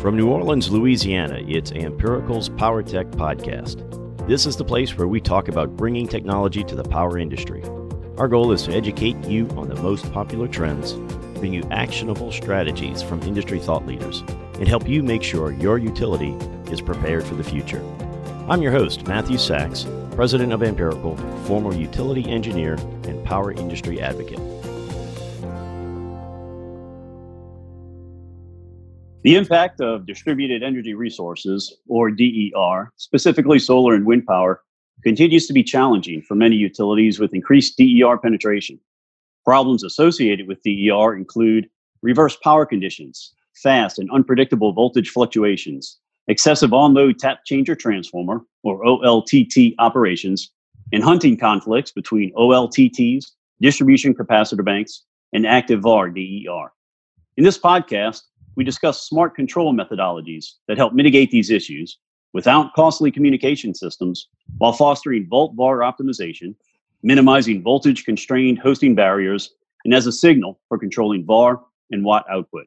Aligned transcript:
From 0.00 0.14
New 0.14 0.28
Orleans, 0.28 0.70
Louisiana, 0.70 1.42
it's 1.48 1.72
Ampirical's 1.72 2.50
Power 2.50 2.82
Tech 2.82 3.06
Podcast. 3.12 4.28
This 4.28 4.44
is 4.44 4.54
the 4.54 4.64
place 4.64 4.96
where 4.96 5.08
we 5.08 5.22
talk 5.22 5.48
about 5.48 5.74
bringing 5.74 6.06
technology 6.06 6.62
to 6.64 6.76
the 6.76 6.84
power 6.84 7.18
industry. 7.18 7.62
Our 8.18 8.28
goal 8.28 8.52
is 8.52 8.64
to 8.64 8.74
educate 8.74 9.16
you 9.24 9.48
on 9.56 9.68
the 9.68 9.82
most 9.82 10.12
popular 10.12 10.48
trends, 10.48 10.92
bring 11.38 11.54
you 11.54 11.66
actionable 11.70 12.30
strategies 12.30 13.02
from 13.02 13.22
industry 13.22 13.58
thought 13.58 13.86
leaders, 13.86 14.22
and 14.58 14.68
help 14.68 14.86
you 14.86 15.02
make 15.02 15.22
sure 15.22 15.50
your 15.52 15.78
utility 15.78 16.32
is 16.70 16.82
prepared 16.82 17.24
for 17.24 17.34
the 17.34 17.42
future. 17.42 17.82
I'm 18.48 18.60
your 18.60 18.72
host, 18.72 19.06
Matthew 19.06 19.38
Sachs, 19.38 19.86
President 20.10 20.52
of 20.52 20.60
Ampirical, 20.60 21.16
former 21.46 21.74
utility 21.74 22.28
engineer 22.28 22.74
and 23.04 23.24
power 23.24 23.50
industry 23.50 24.00
advocate. 24.00 24.55
The 29.26 29.34
impact 29.34 29.80
of 29.80 30.06
distributed 30.06 30.62
energy 30.62 30.94
resources, 30.94 31.78
or 31.88 32.12
DER, 32.12 32.92
specifically 32.94 33.58
solar 33.58 33.96
and 33.96 34.06
wind 34.06 34.24
power, 34.24 34.62
continues 35.02 35.48
to 35.48 35.52
be 35.52 35.64
challenging 35.64 36.22
for 36.22 36.36
many 36.36 36.54
utilities 36.54 37.18
with 37.18 37.34
increased 37.34 37.76
DER 37.76 38.18
penetration. 38.18 38.78
Problems 39.44 39.82
associated 39.82 40.46
with 40.46 40.62
DER 40.62 41.16
include 41.16 41.68
reverse 42.02 42.36
power 42.36 42.64
conditions, 42.64 43.34
fast 43.56 43.98
and 43.98 44.08
unpredictable 44.12 44.72
voltage 44.72 45.10
fluctuations, 45.10 45.98
excessive 46.28 46.72
on 46.72 46.94
load 46.94 47.18
tap 47.18 47.40
changer 47.44 47.74
transformer, 47.74 48.42
or 48.62 48.80
OLTT 48.84 49.74
operations, 49.80 50.52
and 50.92 51.02
hunting 51.02 51.36
conflicts 51.36 51.90
between 51.90 52.32
OLTTs, 52.34 53.32
distribution 53.60 54.14
capacitor 54.14 54.64
banks, 54.64 55.02
and 55.32 55.48
active 55.48 55.80
VAR 55.80 56.10
DER. 56.10 56.70
In 57.36 57.42
this 57.42 57.58
podcast, 57.58 58.22
we 58.56 58.64
discuss 58.64 59.06
smart 59.06 59.34
control 59.34 59.74
methodologies 59.74 60.54
that 60.66 60.78
help 60.78 60.94
mitigate 60.94 61.30
these 61.30 61.50
issues 61.50 61.98
without 62.32 62.74
costly 62.74 63.10
communication 63.10 63.74
systems 63.74 64.28
while 64.58 64.72
fostering 64.72 65.28
volt 65.28 65.54
VAR 65.54 65.78
optimization, 65.78 66.54
minimizing 67.02 67.62
voltage 67.62 68.04
constrained 68.04 68.58
hosting 68.58 68.94
barriers, 68.94 69.54
and 69.84 69.94
as 69.94 70.06
a 70.06 70.12
signal 70.12 70.58
for 70.68 70.78
controlling 70.78 71.24
VAR 71.24 71.62
and 71.90 72.04
watt 72.04 72.24
output. 72.30 72.66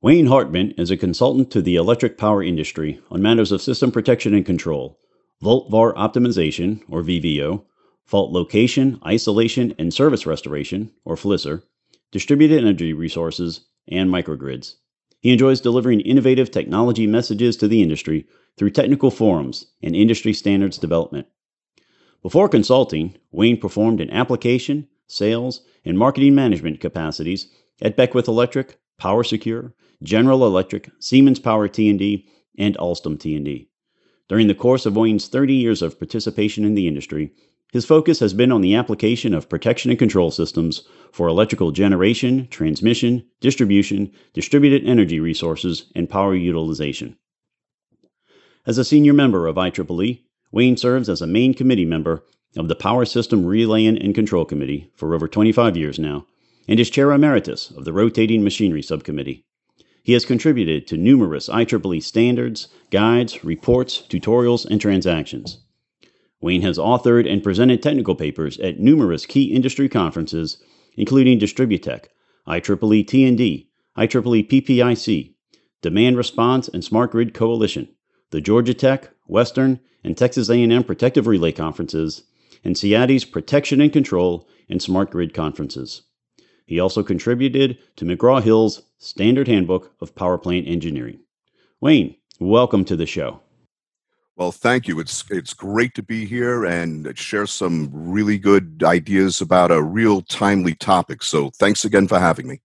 Wayne 0.00 0.26
Hartman 0.26 0.70
is 0.72 0.90
a 0.90 0.96
consultant 0.96 1.50
to 1.50 1.60
the 1.60 1.76
electric 1.76 2.16
power 2.16 2.42
industry 2.42 3.00
on 3.10 3.20
matters 3.20 3.52
of 3.52 3.60
system 3.60 3.90
protection 3.90 4.32
and 4.32 4.46
control, 4.46 4.98
volt 5.40 5.70
VAR 5.70 5.92
optimization, 5.94 6.80
or 6.88 7.02
VVO, 7.02 7.64
fault 8.04 8.32
location, 8.32 9.00
isolation, 9.04 9.74
and 9.78 9.92
service 9.92 10.24
restoration, 10.24 10.90
or 11.04 11.16
FLISR, 11.16 11.62
distributed 12.12 12.58
energy 12.58 12.92
resources, 12.92 13.66
and 13.88 14.08
microgrids. 14.08 14.76
He 15.20 15.32
enjoys 15.32 15.60
delivering 15.60 16.00
innovative 16.00 16.50
technology 16.50 17.06
messages 17.06 17.56
to 17.56 17.68
the 17.68 17.82
industry 17.82 18.26
through 18.56 18.70
technical 18.70 19.10
forums 19.10 19.66
and 19.82 19.96
industry 19.96 20.32
standards 20.32 20.78
development. 20.78 21.26
Before 22.22 22.48
consulting, 22.48 23.16
Wayne 23.30 23.58
performed 23.58 24.00
in 24.00 24.10
application, 24.10 24.88
sales, 25.06 25.62
and 25.84 25.98
marketing 25.98 26.34
management 26.34 26.80
capacities 26.80 27.48
at 27.80 27.96
Beckwith 27.96 28.28
Electric, 28.28 28.78
PowerSecure, 29.00 29.72
General 30.02 30.44
Electric, 30.44 30.90
Siemens 30.98 31.38
Power 31.38 31.68
T&D, 31.68 32.26
and 32.58 32.76
Alstom 32.76 33.18
T&D. 33.18 33.68
During 34.28 34.46
the 34.46 34.54
course 34.54 34.84
of 34.84 34.96
Wayne's 34.96 35.28
30 35.28 35.54
years 35.54 35.80
of 35.80 35.98
participation 35.98 36.64
in 36.64 36.74
the 36.74 36.86
industry, 36.86 37.32
his 37.72 37.84
focus 37.84 38.20
has 38.20 38.32
been 38.32 38.50
on 38.50 38.62
the 38.62 38.74
application 38.74 39.34
of 39.34 39.48
protection 39.48 39.90
and 39.90 39.98
control 39.98 40.30
systems 40.30 40.86
for 41.12 41.28
electrical 41.28 41.70
generation, 41.70 42.48
transmission, 42.48 43.24
distribution, 43.40 44.10
distributed 44.32 44.86
energy 44.86 45.20
resources, 45.20 45.90
and 45.94 46.08
power 46.08 46.34
utilization. 46.34 47.16
As 48.66 48.78
a 48.78 48.84
senior 48.84 49.12
member 49.12 49.46
of 49.46 49.56
IEEE, 49.56 50.22
Wayne 50.50 50.78
serves 50.78 51.10
as 51.10 51.20
a 51.20 51.26
main 51.26 51.52
committee 51.52 51.84
member 51.84 52.24
of 52.56 52.68
the 52.68 52.74
Power 52.74 53.04
System 53.04 53.44
Relay 53.44 53.84
and 53.84 54.14
Control 54.14 54.46
Committee 54.46 54.90
for 54.94 55.14
over 55.14 55.28
25 55.28 55.76
years 55.76 55.98
now, 55.98 56.26
and 56.66 56.80
is 56.80 56.88
chair 56.88 57.12
emeritus 57.12 57.70
of 57.70 57.84
the 57.84 57.92
Rotating 57.92 58.42
Machinery 58.42 58.82
Subcommittee. 58.82 59.44
He 60.02 60.14
has 60.14 60.24
contributed 60.24 60.86
to 60.86 60.96
numerous 60.96 61.50
IEEE 61.50 62.02
standards, 62.02 62.68
guides, 62.90 63.44
reports, 63.44 64.02
tutorials, 64.08 64.64
and 64.64 64.80
transactions. 64.80 65.58
Wayne 66.40 66.62
has 66.62 66.78
authored 66.78 67.30
and 67.30 67.42
presented 67.42 67.82
technical 67.82 68.14
papers 68.14 68.58
at 68.58 68.78
numerous 68.78 69.26
key 69.26 69.52
industry 69.52 69.88
conferences, 69.88 70.62
including 70.96 71.38
Distributech, 71.38 72.06
IEEE 72.46 73.06
T&D, 73.06 73.68
IEEE 73.96 74.48
PPIC, 74.48 75.34
Demand 75.82 76.16
Response 76.16 76.68
and 76.68 76.84
Smart 76.84 77.10
Grid 77.10 77.34
Coalition, 77.34 77.88
the 78.30 78.40
Georgia 78.40 78.74
Tech, 78.74 79.10
Western, 79.26 79.80
and 80.04 80.16
Texas 80.16 80.48
A&M 80.48 80.84
Protective 80.84 81.26
Relay 81.26 81.52
Conferences, 81.52 82.22
and 82.64 82.76
CEATI's 82.76 83.24
Protection 83.24 83.80
and 83.80 83.92
Control 83.92 84.48
and 84.68 84.80
Smart 84.80 85.10
Grid 85.10 85.34
Conferences. 85.34 86.02
He 86.66 86.78
also 86.78 87.02
contributed 87.02 87.78
to 87.96 88.04
McGraw 88.04 88.42
Hill's 88.42 88.82
Standard 88.98 89.48
Handbook 89.48 89.94
of 90.00 90.14
Power 90.14 90.38
Plant 90.38 90.68
Engineering. 90.68 91.20
Wayne, 91.80 92.16
welcome 92.38 92.84
to 92.84 92.96
the 92.96 93.06
show. 93.06 93.40
Well, 94.38 94.52
thank 94.52 94.86
you. 94.86 95.00
It's 95.00 95.24
it's 95.30 95.52
great 95.52 95.94
to 95.94 96.02
be 96.02 96.24
here 96.24 96.64
and 96.64 97.18
share 97.18 97.44
some 97.44 97.90
really 97.92 98.38
good 98.38 98.84
ideas 98.84 99.40
about 99.40 99.72
a 99.72 99.82
real 99.82 100.22
timely 100.22 100.76
topic. 100.76 101.24
So, 101.24 101.50
thanks 101.56 101.84
again 101.84 102.06
for 102.06 102.20
having 102.20 102.46
me. 102.46 102.60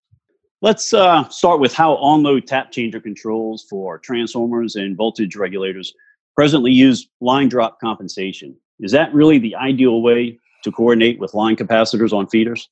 Let's 0.61 0.94
uh, 0.94 1.28
start 1.29 1.59
with 1.59 1.73
how 1.73 1.95
on-load 1.95 2.45
tap 2.45 2.72
changer 2.72 3.00
controls 3.00 3.66
for 3.67 3.97
transformers 3.97 4.75
and 4.75 4.95
voltage 4.95 5.35
regulators 5.35 5.91
presently 6.35 6.72
use 6.72 7.09
line 7.22 7.50
drop 7.50 7.79
compensation. 7.79 8.55
Is 8.79 8.91
that 8.91 9.11
really 9.11 9.40
the 9.40 9.55
ideal 9.55 10.03
way 10.03 10.40
to 10.63 10.72
coordinate 10.72 11.19
with 11.19 11.34
line 11.34 11.55
capacitors 11.55 12.13
on 12.13 12.28
feeders? 12.28 12.69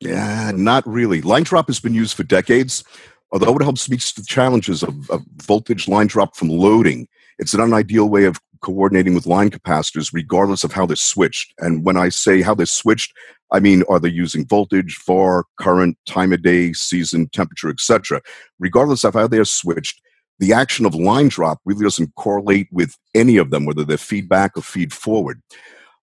Yeah, 0.00 0.52
not 0.54 0.86
really. 0.86 1.22
Line 1.22 1.44
drop 1.44 1.68
has 1.68 1.80
been 1.80 1.94
used 1.94 2.14
for 2.14 2.22
decades. 2.22 2.84
Although 3.32 3.56
it 3.56 3.62
helps 3.62 3.88
meet 3.88 4.12
the 4.14 4.22
challenges 4.22 4.82
of, 4.82 5.08
of 5.08 5.24
voltage 5.36 5.88
line 5.88 6.06
drop 6.06 6.36
from 6.36 6.50
loading, 6.50 7.08
it's 7.38 7.54
an 7.54 7.60
unideal 7.60 8.08
way 8.08 8.24
of 8.24 8.40
coordinating 8.60 9.14
with 9.14 9.26
line 9.26 9.50
capacitors 9.50 10.12
regardless 10.12 10.64
of 10.64 10.72
how 10.72 10.86
they're 10.86 10.96
switched. 10.96 11.52
And 11.58 11.84
when 11.84 11.96
I 11.96 12.08
say 12.08 12.42
how 12.42 12.54
they're 12.54 12.66
switched, 12.66 13.12
I 13.50 13.60
mean, 13.60 13.82
are 13.88 13.98
they 13.98 14.08
using 14.08 14.46
voltage, 14.46 14.98
VAR, 15.06 15.44
current, 15.58 15.98
time 16.06 16.32
of 16.32 16.42
day, 16.42 16.72
season, 16.72 17.28
temperature, 17.28 17.68
etc. 17.68 18.22
Regardless 18.58 19.04
of 19.04 19.14
how 19.14 19.26
they're 19.26 19.44
switched, 19.44 20.00
the 20.38 20.52
action 20.52 20.86
of 20.86 20.94
line 20.94 21.28
drop 21.28 21.60
really 21.64 21.84
doesn't 21.84 22.14
correlate 22.14 22.68
with 22.72 22.96
any 23.14 23.36
of 23.36 23.50
them, 23.50 23.66
whether 23.66 23.84
they're 23.84 23.98
feedback 23.98 24.56
or 24.56 24.62
feed 24.62 24.92
forward. 24.92 25.42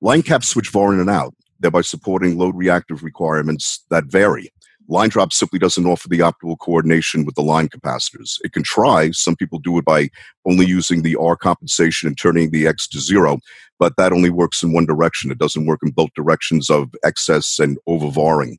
Line 0.01 0.21
caps 0.21 0.47
switch 0.47 0.69
VAR 0.69 0.93
in 0.93 0.99
and 0.99 1.09
out 1.09 1.33
thereby 1.59 1.81
supporting 1.81 2.37
load 2.37 2.55
reactive 2.55 3.03
requirements 3.03 3.85
that 3.89 4.05
vary. 4.05 4.51
Line 4.89 5.09
drop 5.09 5.31
simply 5.31 5.59
doesn't 5.59 5.85
offer 5.85 6.07
the 6.07 6.19
optimal 6.19 6.57
coordination 6.57 7.23
with 7.23 7.35
the 7.35 7.43
line 7.43 7.69
capacitors. 7.69 8.37
It 8.43 8.53
can 8.53 8.63
try. 8.63 9.11
Some 9.11 9.35
people 9.35 9.59
do 9.59 9.77
it 9.77 9.85
by 9.85 10.09
only 10.47 10.65
using 10.65 11.03
the 11.03 11.15
R 11.15 11.35
compensation 11.35 12.07
and 12.07 12.17
turning 12.17 12.49
the 12.49 12.65
X 12.65 12.87
to 12.89 12.99
zero, 12.99 13.37
but 13.77 13.93
that 13.97 14.11
only 14.11 14.31
works 14.31 14.63
in 14.63 14.73
one 14.73 14.87
direction. 14.87 15.29
It 15.29 15.37
doesn't 15.37 15.67
work 15.67 15.81
in 15.83 15.91
both 15.91 16.09
directions 16.15 16.71
of 16.71 16.89
excess 17.03 17.59
and 17.59 17.77
overvaring. 17.87 18.57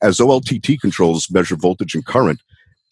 As 0.00 0.18
OLTT 0.18 0.80
controls 0.80 1.32
measure 1.32 1.56
voltage 1.56 1.96
and 1.96 2.06
current, 2.06 2.40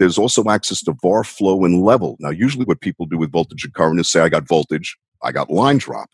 there's 0.00 0.18
also 0.18 0.50
access 0.50 0.82
to 0.82 0.96
VAR 1.00 1.22
flow 1.22 1.64
and 1.64 1.82
level. 1.82 2.16
Now, 2.18 2.30
usually 2.30 2.64
what 2.64 2.80
people 2.80 3.06
do 3.06 3.18
with 3.18 3.30
voltage 3.30 3.64
and 3.64 3.72
current 3.72 4.00
is 4.00 4.08
say, 4.08 4.20
I 4.20 4.28
got 4.28 4.48
voltage, 4.48 4.96
I 5.22 5.30
got 5.30 5.48
line 5.48 5.78
drop 5.78 6.10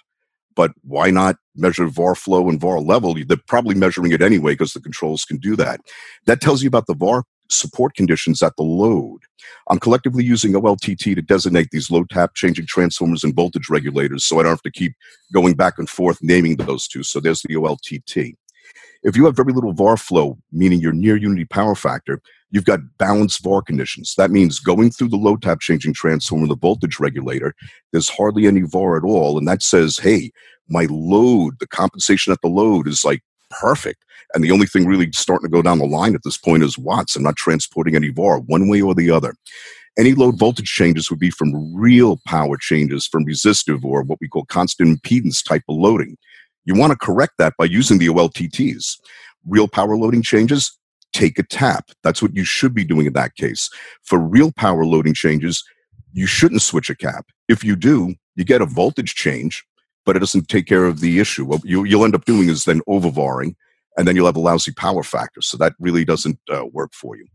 but 0.56 0.72
why 0.83 1.11
not 1.11 1.37
measure 1.56 1.87
VAR 1.87 2.15
flow 2.15 2.49
and 2.49 2.61
VAR 2.61 2.81
level? 2.81 3.15
They're 3.15 3.37
probably 3.47 3.75
measuring 3.75 4.12
it 4.12 4.22
anyway 4.22 4.53
because 4.53 4.72
the 4.72 4.81
controls 4.81 5.25
can 5.25 5.38
do 5.38 5.56
that. 5.56 5.81
That 6.27 6.41
tells 6.41 6.62
you 6.62 6.69
about 6.69 6.87
the 6.87 6.94
VAR 6.94 7.25
support 7.49 7.94
conditions 7.94 8.43
at 8.43 8.56
the 8.56 8.62
load. 8.62 9.21
I'm 9.69 9.81
collectively 9.81 10.25
using 10.25 10.52
OLTT 10.52 11.14
to 11.14 11.23
designate 11.23 11.69
these 11.70 11.91
load 11.91 12.08
tap 12.11 12.35
changing 12.35 12.67
transformers 12.67 13.25
and 13.25 13.35
voltage 13.35 13.69
regulators 13.69 14.25
so 14.25 14.38
I 14.38 14.43
don't 14.43 14.52
have 14.52 14.62
to 14.62 14.70
keep 14.70 14.94
going 15.32 15.55
back 15.55 15.79
and 15.79 15.88
forth 15.88 16.19
naming 16.23 16.56
those 16.56 16.87
two. 16.87 17.03
So 17.03 17.20
there's 17.20 17.43
the 17.43 17.55
OLTT. 17.55 18.35
If 19.03 19.17
you 19.17 19.25
have 19.25 19.37
very 19.37 19.53
little 19.53 19.73
VAR 19.73 19.96
flow, 19.96 20.38
meaning 20.53 20.81
your 20.81 20.93
near 20.93 21.17
unity 21.17 21.44
power 21.44 21.75
factor, 21.75 22.20
you've 22.50 22.64
got 22.64 22.81
balanced 22.99 23.43
VAR 23.43 23.62
conditions. 23.62 24.14
That 24.17 24.31
means 24.31 24.58
going 24.58 24.91
through 24.91 25.08
the 25.08 25.17
load 25.17 25.43
tap 25.43 25.61
changing 25.61 25.94
transformer, 25.94 26.47
the 26.47 26.56
voltage 26.56 26.99
regulator, 26.99 27.55
there's 27.93 28.08
hardly 28.08 28.47
any 28.47 28.62
VAR 28.62 28.97
at 28.97 29.05
all. 29.05 29.38
And 29.38 29.47
that 29.49 29.62
says, 29.62 29.99
hey, 29.99 30.31
my 30.69 30.87
load, 30.91 31.58
the 31.58 31.67
compensation 31.67 32.32
at 32.32 32.41
the 32.43 32.49
load 32.49 32.87
is 32.87 33.05
like 33.05 33.23
perfect. 33.50 34.05
And 34.32 34.44
the 34.44 34.52
only 34.52 34.67
thing 34.67 34.87
really 34.87 35.11
starting 35.12 35.49
to 35.49 35.52
go 35.52 35.62
down 35.62 35.79
the 35.79 35.87
line 35.87 36.14
at 36.14 36.23
this 36.25 36.37
point 36.37 36.62
is 36.62 36.79
watts. 36.79 37.17
I'm 37.17 37.23
not 37.23 37.37
transporting 37.37 37.97
any 37.97 38.11
VAR 38.11 38.38
one 38.38 38.69
way 38.69 38.81
or 38.81 38.94
the 38.94 39.11
other. 39.11 39.35
Any 39.99 40.14
load 40.14 40.38
voltage 40.38 40.73
changes 40.73 41.11
would 41.11 41.19
be 41.19 41.31
from 41.31 41.75
real 41.75 42.20
power 42.26 42.56
changes 42.56 43.06
from 43.06 43.25
resistive 43.25 43.85
or 43.85 44.03
what 44.03 44.19
we 44.20 44.29
call 44.29 44.44
constant 44.46 45.03
impedance 45.03 45.44
type 45.44 45.64
of 45.69 45.76
loading. 45.76 46.17
You 46.64 46.75
want 46.75 46.93
to 46.93 46.96
correct 46.96 47.35
that 47.38 47.55
by 47.58 47.64
using 47.64 47.99
the 47.99 48.06
OLTTs. 48.06 48.99
Real 49.46 49.67
power 49.67 49.96
loading 49.96 50.23
changes, 50.23 50.79
take 51.12 51.38
a 51.38 51.42
tap. 51.42 51.90
That's 52.02 52.22
what 52.22 52.34
you 52.34 52.44
should 52.44 52.74
be 52.74 52.84
doing 52.84 53.06
in 53.06 53.12
that 53.14 53.34
case. 53.36 53.70
For 54.02 54.18
real 54.18 54.52
power 54.52 54.84
loading 54.84 55.14
changes, 55.14 55.64
you 56.12 56.26
shouldn't 56.26 56.62
switch 56.62 56.90
a 56.90 56.96
cap. 56.96 57.26
If 57.48 57.64
you 57.64 57.76
do, 57.76 58.14
you 58.36 58.44
get 58.44 58.62
a 58.62 58.66
voltage 58.66 59.14
change, 59.14 59.64
but 60.04 60.16
it 60.16 60.20
doesn't 60.20 60.48
take 60.48 60.66
care 60.66 60.86
of 60.86 61.00
the 61.00 61.20
issue. 61.20 61.44
What 61.44 61.64
you, 61.64 61.82
will 61.82 62.04
end 62.04 62.14
up 62.14 62.24
doing 62.24 62.48
is 62.48 62.64
then 62.64 62.80
overvaring, 62.88 63.54
and 63.96 64.06
then 64.06 64.16
you'll 64.16 64.26
have 64.26 64.36
a 64.36 64.40
lousy 64.40 64.72
power 64.72 65.02
factor. 65.02 65.40
So 65.42 65.56
that 65.58 65.74
really 65.78 66.04
doesn't 66.04 66.38
uh, 66.48 66.66
work 66.72 66.92
for 66.94 67.16
you. 67.16 67.26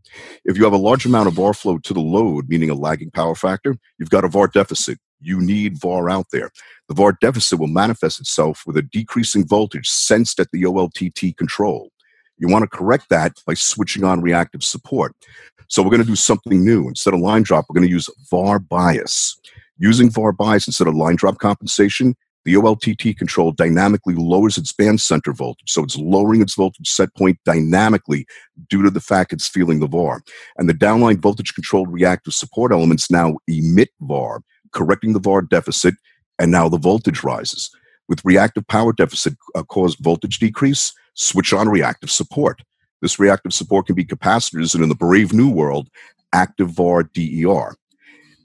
If 0.44 0.56
you 0.56 0.64
have 0.64 0.72
a 0.72 0.78
large 0.78 1.06
amount 1.06 1.28
of 1.28 1.34
VAR 1.34 1.54
flow 1.54 1.78
to 1.78 1.94
the 1.94 2.00
load, 2.00 2.48
meaning 2.48 2.70
a 2.70 2.74
lagging 2.74 3.10
power 3.10 3.34
factor, 3.34 3.76
you've 3.98 4.10
got 4.10 4.24
a 4.24 4.28
VAR 4.28 4.48
deficit. 4.48 4.98
You 5.20 5.40
need 5.40 5.78
VAR 5.78 6.10
out 6.10 6.26
there. 6.32 6.50
The 6.88 6.94
VAR 6.94 7.16
deficit 7.20 7.58
will 7.58 7.68
manifest 7.68 8.20
itself 8.20 8.62
with 8.66 8.76
a 8.76 8.82
decreasing 8.82 9.46
voltage 9.46 9.88
sensed 9.88 10.38
at 10.40 10.50
the 10.52 10.62
OLTT 10.62 11.36
control. 11.36 11.90
You 12.38 12.48
want 12.48 12.62
to 12.62 12.76
correct 12.76 13.08
that 13.10 13.40
by 13.46 13.54
switching 13.54 14.04
on 14.04 14.20
reactive 14.20 14.62
support. 14.62 15.14
So 15.68 15.82
we're 15.82 15.90
going 15.90 16.02
to 16.02 16.08
do 16.08 16.16
something 16.16 16.64
new. 16.64 16.88
Instead 16.88 17.14
of 17.14 17.20
line 17.20 17.42
drop, 17.42 17.66
we're 17.68 17.74
going 17.74 17.88
to 17.88 17.92
use 17.92 18.08
VAR 18.30 18.58
bias. 18.58 19.38
Using 19.78 20.10
VAR 20.10 20.32
bias 20.32 20.66
instead 20.66 20.88
of 20.88 20.94
line 20.94 21.16
drop 21.16 21.38
compensation, 21.38 22.14
the 22.44 22.54
OLTT 22.54 23.16
control 23.16 23.50
dynamically 23.50 24.14
lowers 24.14 24.56
its 24.56 24.72
band 24.72 25.00
center 25.00 25.32
voltage. 25.32 25.68
So 25.68 25.82
it's 25.82 25.96
lowering 25.96 26.40
its 26.40 26.54
voltage 26.54 26.88
set 26.88 27.12
point 27.16 27.38
dynamically 27.44 28.24
due 28.68 28.84
to 28.84 28.90
the 28.90 29.00
fact 29.00 29.32
it's 29.32 29.48
feeling 29.48 29.80
the 29.80 29.88
VAR. 29.88 30.22
And 30.56 30.68
the 30.68 30.74
downline 30.74 31.18
voltage 31.18 31.54
controlled 31.54 31.92
reactive 31.92 32.34
support 32.34 32.70
elements 32.70 33.10
now 33.10 33.38
emit 33.48 33.90
VAR, 34.00 34.42
correcting 34.72 35.12
the 35.12 35.18
VAR 35.18 35.42
deficit, 35.42 35.94
and 36.38 36.52
now 36.52 36.68
the 36.68 36.78
voltage 36.78 37.24
rises. 37.24 37.68
With 38.08 38.24
reactive 38.24 38.66
power 38.66 38.92
deficit 38.92 39.34
uh, 39.54 39.62
caused 39.64 39.98
voltage 39.98 40.38
decrease, 40.38 40.92
switch 41.14 41.52
on 41.52 41.68
reactive 41.68 42.10
support. 42.10 42.62
This 43.02 43.18
reactive 43.18 43.52
support 43.52 43.86
can 43.86 43.94
be 43.94 44.04
capacitors, 44.04 44.74
and 44.74 44.82
in 44.82 44.88
the 44.88 44.94
brave 44.94 45.32
new 45.32 45.50
world, 45.50 45.88
active 46.32 46.70
VAR 46.70 47.02
DER. 47.02 47.76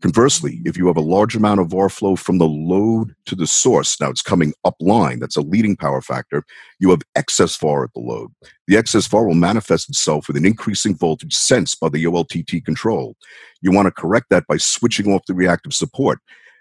Conversely, 0.01 0.61
if 0.65 0.77
you 0.77 0.87
have 0.87 0.97
a 0.97 1.01
large 1.01 1.35
amount 1.35 1.59
of 1.59 1.67
VAR 1.67 1.87
flow 1.87 2.15
from 2.15 2.39
the 2.39 2.47
load 2.47 3.15
to 3.25 3.35
the 3.35 3.45
source, 3.45 4.01
now 4.01 4.09
it's 4.09 4.23
coming 4.23 4.51
upline, 4.65 5.19
that's 5.19 5.37
a 5.37 5.41
leading 5.41 5.75
power 5.75 6.01
factor, 6.01 6.43
you 6.79 6.89
have 6.89 7.03
excess 7.15 7.55
VAR 7.55 7.83
at 7.83 7.93
the 7.93 7.99
load. 7.99 8.31
The 8.67 8.77
excess 8.77 9.05
VAR 9.05 9.27
will 9.27 9.35
manifest 9.35 9.89
itself 9.89 10.27
with 10.27 10.37
an 10.37 10.45
increasing 10.45 10.95
voltage 10.95 11.35
sensed 11.35 11.79
by 11.79 11.89
the 11.89 12.03
OLTT 12.03 12.65
control. 12.65 13.15
You 13.61 13.71
want 13.71 13.85
to 13.85 13.91
correct 13.91 14.27
that 14.31 14.47
by 14.47 14.57
switching 14.57 15.13
off 15.13 15.27
the 15.27 15.35
reactive 15.35 15.73
support. 15.73 16.17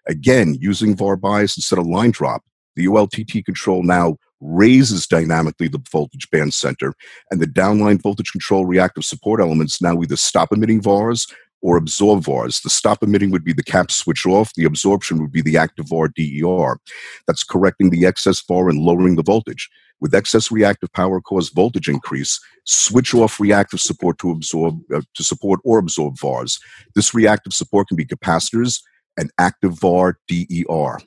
Again, 0.06 0.58
using 0.60 0.94
VAR 0.94 1.16
bias 1.16 1.56
instead 1.56 1.78
of 1.78 1.86
line 1.86 2.10
drop, 2.10 2.44
the 2.76 2.86
OLTT 2.86 3.44
control 3.44 3.82
now 3.82 4.16
raises 4.40 5.06
dynamically 5.06 5.68
the 5.68 5.82
voltage 5.90 6.30
band 6.30 6.54
center, 6.54 6.94
and 7.30 7.40
the 7.40 7.46
downline 7.46 8.00
voltage 8.00 8.32
control 8.32 8.66
reactive 8.66 9.04
support 9.04 9.40
elements 9.40 9.82
now 9.82 10.00
either 10.00 10.16
stop 10.16 10.52
emitting 10.52 10.80
VARs 10.80 11.26
or 11.62 11.76
absorb 11.76 12.24
VARs. 12.24 12.60
The 12.60 12.70
stop 12.70 13.02
emitting 13.02 13.30
would 13.30 13.44
be 13.44 13.52
the 13.52 13.62
cap 13.62 13.90
switch 13.90 14.26
off, 14.26 14.54
the 14.54 14.64
absorption 14.64 15.20
would 15.20 15.32
be 15.32 15.42
the 15.42 15.58
active 15.58 15.88
VAR 15.88 16.08
DER. 16.08 16.78
That's 17.26 17.44
correcting 17.44 17.90
the 17.90 18.06
excess 18.06 18.40
VAR 18.40 18.68
and 18.68 18.80
lowering 18.80 19.16
the 19.16 19.22
voltage. 19.22 19.68
With 20.00 20.14
excess 20.14 20.50
reactive 20.50 20.90
power 20.94 21.20
cause 21.20 21.50
voltage 21.50 21.88
increase, 21.88 22.40
switch 22.64 23.14
off 23.14 23.38
reactive 23.38 23.80
support 23.80 24.18
to 24.18 24.30
absorb 24.30 24.80
uh, 24.94 25.02
to 25.14 25.22
support 25.22 25.60
or 25.62 25.78
absorb 25.78 26.18
VARs. 26.18 26.58
This 26.94 27.12
reactive 27.12 27.52
support 27.52 27.88
can 27.88 27.98
be 27.98 28.06
capacitors 28.06 28.80
and 29.18 29.30
active 29.38 29.78
VAR 29.78 30.18
DER. 30.26 30.98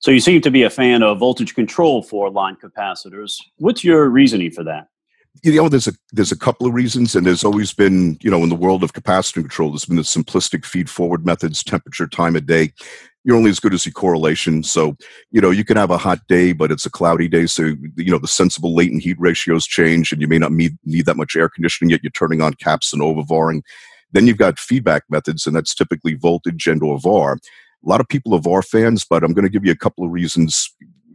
So 0.00 0.10
you 0.10 0.20
seem 0.20 0.40
to 0.42 0.50
be 0.50 0.62
a 0.62 0.70
fan 0.70 1.02
of 1.02 1.18
voltage 1.18 1.54
control 1.54 2.02
for 2.02 2.30
line 2.30 2.56
capacitors. 2.56 3.40
What's 3.56 3.84
your 3.84 4.08
reasoning 4.08 4.50
for 4.50 4.64
that? 4.64 4.88
You 5.42 5.54
know, 5.56 5.68
there's 5.68 5.86
a 5.86 5.92
there's 6.12 6.32
a 6.32 6.38
couple 6.38 6.66
of 6.66 6.74
reasons, 6.74 7.14
and 7.14 7.26
there's 7.26 7.44
always 7.44 7.72
been, 7.72 8.18
you 8.22 8.30
know, 8.30 8.42
in 8.42 8.48
the 8.48 8.56
world 8.56 8.82
of 8.82 8.92
capacitor 8.92 9.34
control, 9.34 9.70
there's 9.70 9.84
been 9.84 9.96
the 9.96 10.02
simplistic 10.02 10.64
feed 10.64 10.90
forward 10.90 11.24
methods, 11.24 11.62
temperature, 11.62 12.08
time 12.08 12.34
of 12.34 12.46
day. 12.46 12.72
You're 13.24 13.36
only 13.36 13.50
as 13.50 13.60
good 13.60 13.74
as 13.74 13.84
your 13.84 13.92
correlation. 13.92 14.62
So, 14.62 14.96
you 15.30 15.40
know, 15.40 15.50
you 15.50 15.64
can 15.64 15.76
have 15.76 15.90
a 15.90 15.98
hot 15.98 16.20
day, 16.28 16.52
but 16.52 16.72
it's 16.72 16.86
a 16.86 16.90
cloudy 16.90 17.28
day. 17.28 17.46
So, 17.46 17.74
you 17.96 18.10
know, 18.10 18.18
the 18.18 18.26
sensible 18.26 18.74
latent 18.74 19.02
heat 19.02 19.16
ratios 19.20 19.66
change, 19.66 20.12
and 20.12 20.20
you 20.20 20.28
may 20.28 20.38
not 20.38 20.52
need, 20.52 20.78
need 20.84 21.06
that 21.06 21.16
much 21.16 21.36
air 21.36 21.48
conditioning, 21.48 21.90
yet 21.90 22.02
you're 22.02 22.10
turning 22.10 22.40
on 22.40 22.54
caps 22.54 22.92
and 22.92 23.02
overvaring. 23.02 23.62
Then 24.12 24.26
you've 24.26 24.38
got 24.38 24.58
feedback 24.58 25.02
methods, 25.10 25.46
and 25.46 25.54
that's 25.54 25.74
typically 25.74 26.14
voltage 26.14 26.66
and 26.66 26.82
or 26.82 26.98
VAR. 26.98 27.38
A 27.84 27.88
lot 27.88 28.00
of 28.00 28.08
people 28.08 28.34
are 28.34 28.40
VAR 28.40 28.62
fans, 28.62 29.04
but 29.08 29.22
I'm 29.22 29.32
going 29.32 29.44
to 29.44 29.50
give 29.50 29.64
you 29.64 29.72
a 29.72 29.76
couple 29.76 30.04
of 30.04 30.10
reasons 30.10 30.70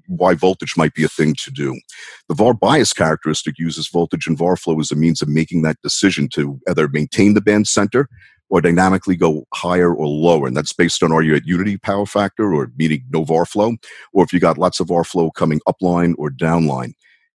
why 0.07 0.33
voltage 0.33 0.75
might 0.77 0.94
be 0.94 1.04
a 1.04 1.10
thing 1.10 1.33
to 1.36 1.51
do. 1.51 1.80
The 2.27 2.36
VAR 2.36 2.54
bias 2.54 2.94
characteristic 2.94 3.57
uses 3.57 3.88
voltage 3.88 4.27
and 4.27 4.38
VAR 4.38 4.56
flow 4.56 4.80
as 4.80 4.92
a 4.92 4.95
means 4.95 5.21
of 5.21 5.30
making 5.30 5.62
that 5.63 5.81
decision 5.81 6.27
to 6.30 6.60
either 6.69 6.88
maintain 6.88 7.33
the 7.33 7.42
band 7.42 7.68
center 7.68 8.07
or 8.50 8.62
dynamically 8.62 9.15
go 9.15 9.45
higher 9.54 9.94
or 9.94 10.07
lower. 10.07 10.48
And 10.48 10.56
that's 10.56 10.74
based 10.74 11.01
on 11.01 11.12
are 11.12 11.21
you 11.21 11.36
at 11.36 11.48
unity 11.48 11.77
power 11.77 12.06
factor 12.06 12.54
or 12.54 12.71
meaning 12.77 13.04
no 13.12 13.24
VAR 13.24 13.45
flow, 13.45 13.75
or 14.13 14.24
if 14.24 14.33
you 14.33 14.39
got 14.39 14.57
lots 14.57 14.80
of 14.80 14.88
VAR 14.89 15.04
flow 15.04 15.31
coming 15.31 15.59
upline 15.68 16.13
or 16.18 16.30
downline. 16.30 16.94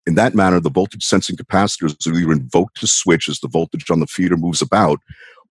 In 0.08 0.16
that 0.16 0.36
manner, 0.36 0.60
the 0.60 0.70
voltage 0.70 1.04
sensing 1.04 1.36
capacitors 1.36 2.06
are 2.06 2.16
either 2.16 2.32
invoked 2.32 2.80
to 2.80 2.88
switch 2.88 3.28
as 3.28 3.40
the 3.40 3.48
voltage 3.48 3.90
on 3.90 4.00
the 4.00 4.08
feeder 4.08 4.38
moves 4.38 4.62
about, 4.62 5.00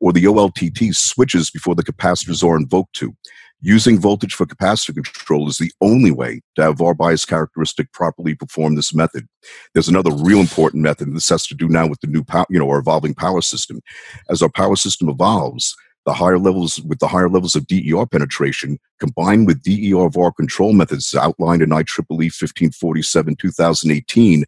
or 0.01 0.13
the 0.13 0.25
OLTT 0.25 0.95
switches 0.95 1.51
before 1.51 1.75
the 1.75 1.83
capacitors 1.83 2.45
are 2.47 2.57
invoked 2.57 2.95
to. 2.97 3.17
Using 3.61 3.99
voltage 3.99 4.35
for 4.35 4.45
capacitor 4.45 4.95
control 4.95 5.49
is 5.49 5.57
the 5.57 5.73
only 5.81 6.11
way 6.11 6.43
to 6.57 6.63
have 6.63 6.79
VAR 6.79 6.95
bias 6.95 7.25
characteristic 7.25 7.91
properly 7.93 8.35
perform 8.35 8.75
this 8.75 8.95
method. 8.95 9.27
There's 9.73 9.89
another 9.89 10.13
real 10.13 10.41
important 10.41 10.83
method, 10.83 11.15
this 11.15 11.31
has 11.31 11.47
to 11.47 11.55
do 11.55 11.69
now 11.69 11.87
with 11.87 12.01
the 12.01 12.07
new 12.07 12.25
power, 12.25 12.45
you 12.51 12.59
know, 12.59 12.69
our 12.69 12.79
evolving 12.79 13.15
power 13.15 13.41
system. 13.41 13.81
As 14.29 14.43
our 14.43 14.51
power 14.51 14.77
system 14.77 15.09
evolves, 15.09 15.75
the 16.05 16.13
higher 16.13 16.39
levels 16.39 16.81
with 16.83 16.99
the 16.99 17.09
higher 17.09 17.31
levels 17.31 17.55
of 17.55 17.67
DER 17.67 18.05
penetration 18.07 18.79
combined 19.01 19.47
with 19.47 19.63
DER 19.63 20.11
VAR 20.11 20.33
control 20.33 20.75
methods 20.75 21.15
outlined 21.15 21.63
in 21.63 21.71
IEEE 21.71 22.09
1547 22.09 23.37
2018 23.37 24.45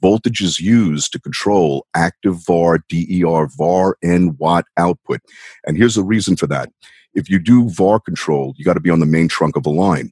voltage 0.00 0.40
is 0.40 0.58
used 0.58 1.12
to 1.12 1.20
control 1.20 1.86
active 1.94 2.36
VAR, 2.46 2.78
DER, 2.88 3.46
VAR, 3.46 3.96
and 4.02 4.38
watt 4.38 4.64
output. 4.76 5.20
And 5.66 5.76
here's 5.76 5.96
the 5.96 6.02
reason 6.02 6.36
for 6.36 6.46
that 6.46 6.70
if 7.14 7.28
you 7.28 7.38
do 7.38 7.68
VAR 7.70 8.00
control, 8.00 8.54
you 8.56 8.64
got 8.64 8.74
to 8.74 8.80
be 8.80 8.90
on 8.90 9.00
the 9.00 9.06
main 9.06 9.28
trunk 9.28 9.56
of 9.56 9.66
a 9.66 9.70
line. 9.70 10.10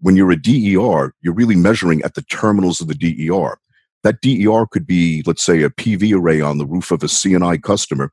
When 0.00 0.16
you're 0.16 0.30
a 0.30 0.40
DER, 0.40 1.14
you're 1.20 1.34
really 1.34 1.56
measuring 1.56 2.02
at 2.02 2.14
the 2.14 2.22
terminals 2.22 2.80
of 2.80 2.88
the 2.88 2.94
DER. 2.94 3.58
That 4.02 4.20
DER 4.22 4.66
could 4.66 4.86
be, 4.86 5.22
let's 5.26 5.42
say, 5.42 5.62
a 5.62 5.70
PV 5.70 6.14
array 6.14 6.40
on 6.40 6.58
the 6.58 6.66
roof 6.66 6.90
of 6.90 7.02
a 7.02 7.08
C&I 7.08 7.58
customer, 7.58 8.10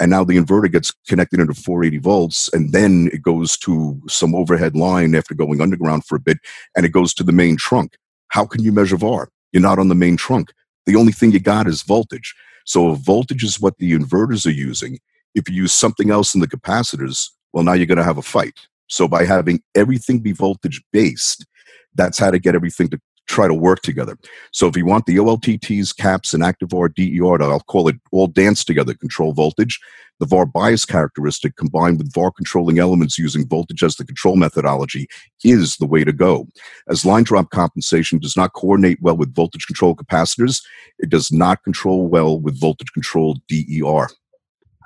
and 0.00 0.10
now 0.10 0.24
the 0.24 0.36
inverter 0.36 0.70
gets 0.70 0.92
connected 1.08 1.40
into 1.40 1.54
480 1.54 1.98
volts, 1.98 2.50
and 2.52 2.72
then 2.72 3.08
it 3.12 3.22
goes 3.22 3.56
to 3.58 4.00
some 4.08 4.34
overhead 4.34 4.76
line 4.76 5.14
after 5.14 5.34
going 5.34 5.60
underground 5.60 6.04
for 6.04 6.16
a 6.16 6.20
bit, 6.20 6.38
and 6.76 6.84
it 6.84 6.90
goes 6.90 7.14
to 7.14 7.24
the 7.24 7.32
main 7.32 7.56
trunk. 7.56 7.96
How 8.28 8.44
can 8.44 8.62
you 8.62 8.72
measure 8.72 8.96
VAR? 8.96 9.28
You're 9.52 9.62
not 9.62 9.78
on 9.78 9.88
the 9.88 9.94
main 9.94 10.16
trunk. 10.16 10.52
The 10.86 10.96
only 10.96 11.12
thing 11.12 11.32
you 11.32 11.40
got 11.40 11.66
is 11.66 11.82
voltage. 11.82 12.34
So 12.64 12.92
if 12.92 12.98
voltage 12.98 13.44
is 13.44 13.60
what 13.60 13.78
the 13.78 13.92
inverters 13.92 14.46
are 14.46 14.50
using, 14.50 14.98
if 15.34 15.48
you 15.48 15.54
use 15.54 15.72
something 15.72 16.10
else 16.10 16.34
in 16.34 16.40
the 16.40 16.48
capacitors, 16.48 17.30
well, 17.52 17.64
now 17.64 17.72
you're 17.72 17.86
going 17.86 17.98
to 17.98 18.04
have 18.04 18.18
a 18.18 18.22
fight. 18.22 18.54
So 18.88 19.06
by 19.06 19.24
having 19.24 19.60
everything 19.74 20.20
be 20.20 20.32
voltage 20.32 20.82
based, 20.92 21.46
that's 21.94 22.18
how 22.18 22.30
to 22.30 22.38
get 22.38 22.54
everything 22.54 22.88
to 22.88 23.00
try 23.26 23.46
to 23.46 23.54
work 23.54 23.82
together. 23.82 24.16
So 24.52 24.66
if 24.66 24.76
you 24.76 24.86
want 24.86 25.06
the 25.06 25.16
OLTTs, 25.16 25.96
caps, 25.96 26.32
and 26.32 26.42
active 26.42 26.70
VAR 26.70 26.88
DER, 26.88 27.42
I'll 27.42 27.60
call 27.60 27.88
it 27.88 27.96
all 28.10 28.26
dance 28.26 28.64
together, 28.64 28.94
control 28.94 29.32
voltage, 29.32 29.78
the 30.18 30.26
VAR 30.26 30.46
bias 30.46 30.84
characteristic 30.84 31.56
combined 31.56 31.98
with 31.98 32.12
VAR 32.12 32.32
controlling 32.32 32.78
elements 32.78 33.18
using 33.18 33.46
voltage 33.46 33.84
as 33.84 33.96
the 33.96 34.04
control 34.04 34.36
methodology 34.36 35.06
is 35.44 35.76
the 35.76 35.86
way 35.86 36.04
to 36.04 36.12
go. 36.12 36.48
As 36.88 37.04
line 37.04 37.22
drop 37.22 37.50
compensation 37.50 38.18
does 38.18 38.36
not 38.36 38.54
coordinate 38.54 38.98
well 39.00 39.16
with 39.16 39.34
voltage 39.34 39.66
control 39.66 39.94
capacitors, 39.94 40.62
it 40.98 41.10
does 41.10 41.30
not 41.30 41.62
control 41.62 42.08
well 42.08 42.40
with 42.40 42.58
voltage 42.58 42.92
controlled 42.92 43.40
DER. 43.48 44.08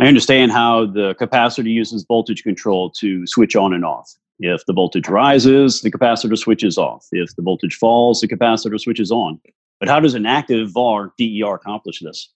I 0.03 0.09
understand 0.09 0.51
how 0.51 0.87
the 0.87 1.15
capacitor 1.15 1.71
uses 1.71 2.05
voltage 2.09 2.43
control 2.43 2.91
to 2.99 3.25
switch 3.25 3.55
on 3.55 3.73
and 3.73 3.85
off. 3.85 4.13
If 4.41 4.67
the 4.67 4.73
voltage 4.73 5.09
rises, 5.09 5.81
the 5.81 5.93
capacitor 5.93 6.37
switches 6.37 6.77
off. 6.77 7.07
If 7.13 7.37
the 7.37 7.43
voltage 7.43 7.77
falls, 7.77 8.21
the 8.21 8.27
capacitor 8.27 8.81
switches 8.81 9.13
on. 9.13 9.41
But 9.79 9.89
how 9.89 10.01
does 10.01 10.15
an 10.15 10.27
active 10.27 10.73
VAR 10.73 11.13
DER 11.17 11.55
accomplish 11.55 12.01
this? 12.01 12.31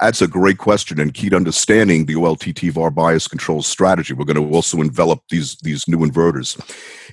That's 0.00 0.22
a 0.22 0.26
great 0.26 0.56
question 0.56 0.98
and 0.98 1.12
key 1.12 1.28
to 1.28 1.36
understanding 1.36 2.06
the 2.06 2.14
OLTT 2.14 2.72
VAR 2.72 2.90
bias 2.90 3.28
control 3.28 3.60
strategy. 3.60 4.14
We're 4.14 4.24
going 4.24 4.48
to 4.48 4.54
also 4.54 4.78
envelop 4.80 5.20
these, 5.28 5.56
these 5.56 5.86
new 5.86 5.98
inverters. 5.98 6.56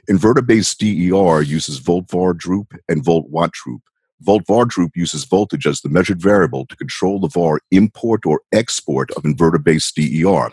Inverter 0.10 0.48
based 0.48 0.80
DER 0.80 1.42
uses 1.42 1.80
volt 1.80 2.10
VAR 2.10 2.34
droop 2.34 2.74
and 2.88 3.04
volt 3.04 3.28
watt 3.30 3.52
droop. 3.52 3.82
Volt 4.22 4.46
VAR 4.48 4.66
droop 4.66 4.92
uses 4.96 5.24
voltage 5.24 5.66
as 5.66 5.82
the 5.82 5.90
measured 5.90 6.22
variable 6.22 6.66
to 6.68 6.76
control 6.76 7.20
the 7.20 7.30
VAR 7.30 7.62
import 7.72 8.26
or 8.26 8.42
export 8.52 9.12
of 9.12 9.24
inverter 9.24 9.64
based 9.64 9.96
DER. 9.96 10.52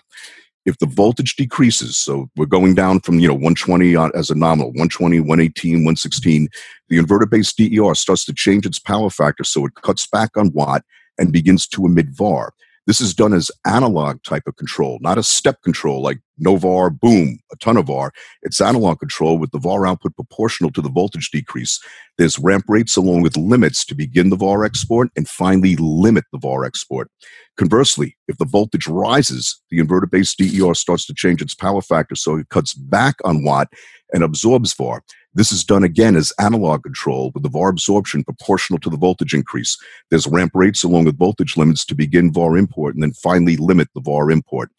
If 0.65 0.79
the 0.79 0.87
voltage 0.87 1.37
decreases, 1.37 1.97
so 1.97 2.29
we're 2.37 2.47
going 2.47 2.75
down 2.75 3.01
from 3.01 3.19
you 3.21 3.29
know 3.29 3.35
120 3.35 3.97
as 4.15 4.31
a 4.31 4.35
nominal, 4.35 4.69
120, 4.71 5.21
118, 5.21 5.75
116, 5.77 6.49
the 6.89 6.99
inverter 6.99 7.29
based 7.31 7.57
DER 7.57 7.95
starts 7.95 8.25
to 8.25 8.35
change 8.35 8.67
its 8.67 8.79
power 8.79 9.11
factor 9.11 9.45
so 9.45 9.67
it 9.67 9.75
cuts 9.75 10.07
back 10.07 10.37
on 10.37 10.53
watt 10.53 10.83
and 11.19 11.33
begins 11.33 11.67
to 11.69 11.87
emit 11.87 12.07
VAR. 12.11 12.53
This 12.87 13.01
is 13.01 13.15
done 13.15 13.33
as 13.33 13.51
analog 13.67 14.23
type 14.23 14.45
of 14.47 14.57
control, 14.57 14.99
not 15.01 15.19
a 15.19 15.23
step 15.23 15.61
control 15.63 16.03
like 16.03 16.21
no 16.39 16.57
VAR, 16.57 16.89
boom, 16.89 17.41
a 17.51 17.57
ton 17.57 17.77
of 17.77 17.87
VAR. 17.87 18.13
It's 18.43 18.61
analog 18.61 19.01
control 19.01 19.39
with 19.39 19.51
the 19.51 19.59
VAR 19.59 19.87
output 19.87 20.15
proportional 20.15 20.71
to 20.73 20.81
the 20.81 20.89
voltage 20.89 21.31
decrease. 21.31 21.81
There's 22.17 22.39
ramp 22.39 22.67
rates 22.69 22.97
along 22.97 23.23
with 23.23 23.37
limits 23.37 23.85
to 23.87 23.95
begin 23.97 24.31
the 24.31 24.37
VAR 24.37 24.65
export 24.65 25.09
and 25.17 25.29
finally 25.29 25.75
limit 25.77 26.25
the 26.31 26.39
VAR 26.39 26.65
export. 26.65 27.11
Conversely, 27.57 28.17
if 28.29 28.39
the 28.39 28.45
voltage 28.45 28.87
rises, 28.87 29.61
the 29.71 29.79
inverter 29.79 30.09
based 30.09 30.39
DER 30.39 30.75
starts 30.75 31.07
to 31.07 31.15
change 31.15 31.43
its 31.43 31.55
power 31.55 31.83
factor 31.83 32.15
so 32.15 32.37
it 32.37 32.51
cuts 32.51 32.73
back 32.75 33.17
on 33.25 33.43
watt 33.43 33.69
and 34.13 34.23
absorbs 34.23 34.75
VAR. 34.75 35.03
This 35.37 35.53
is 35.53 35.65
done 35.65 35.85
again 35.85 36.17
as 36.17 36.33
analog 36.41 36.83
control 36.83 37.31
with 37.35 37.43
the 37.43 37.51
VAR 37.51 37.69
absorption 37.69 38.25
proportional 38.25 38.81
to 38.81 38.89
the 38.89 38.97
voltage 38.97 39.35
increase. 39.35 39.77
There's 40.11 40.27
ramp 40.27 40.53
rates 40.55 40.83
along 40.83 41.05
with 41.05 41.19
voltage 41.19 41.59
limits 41.59 41.85
to 41.87 41.95
begin 41.95 42.33
VAR 42.33 42.57
import 42.57 42.95
and 42.95 43.03
then 43.03 43.13
finally 43.13 43.59
limit 43.59 43.89
the 43.95 44.01
VAR 44.01 44.31
import. 44.31 44.71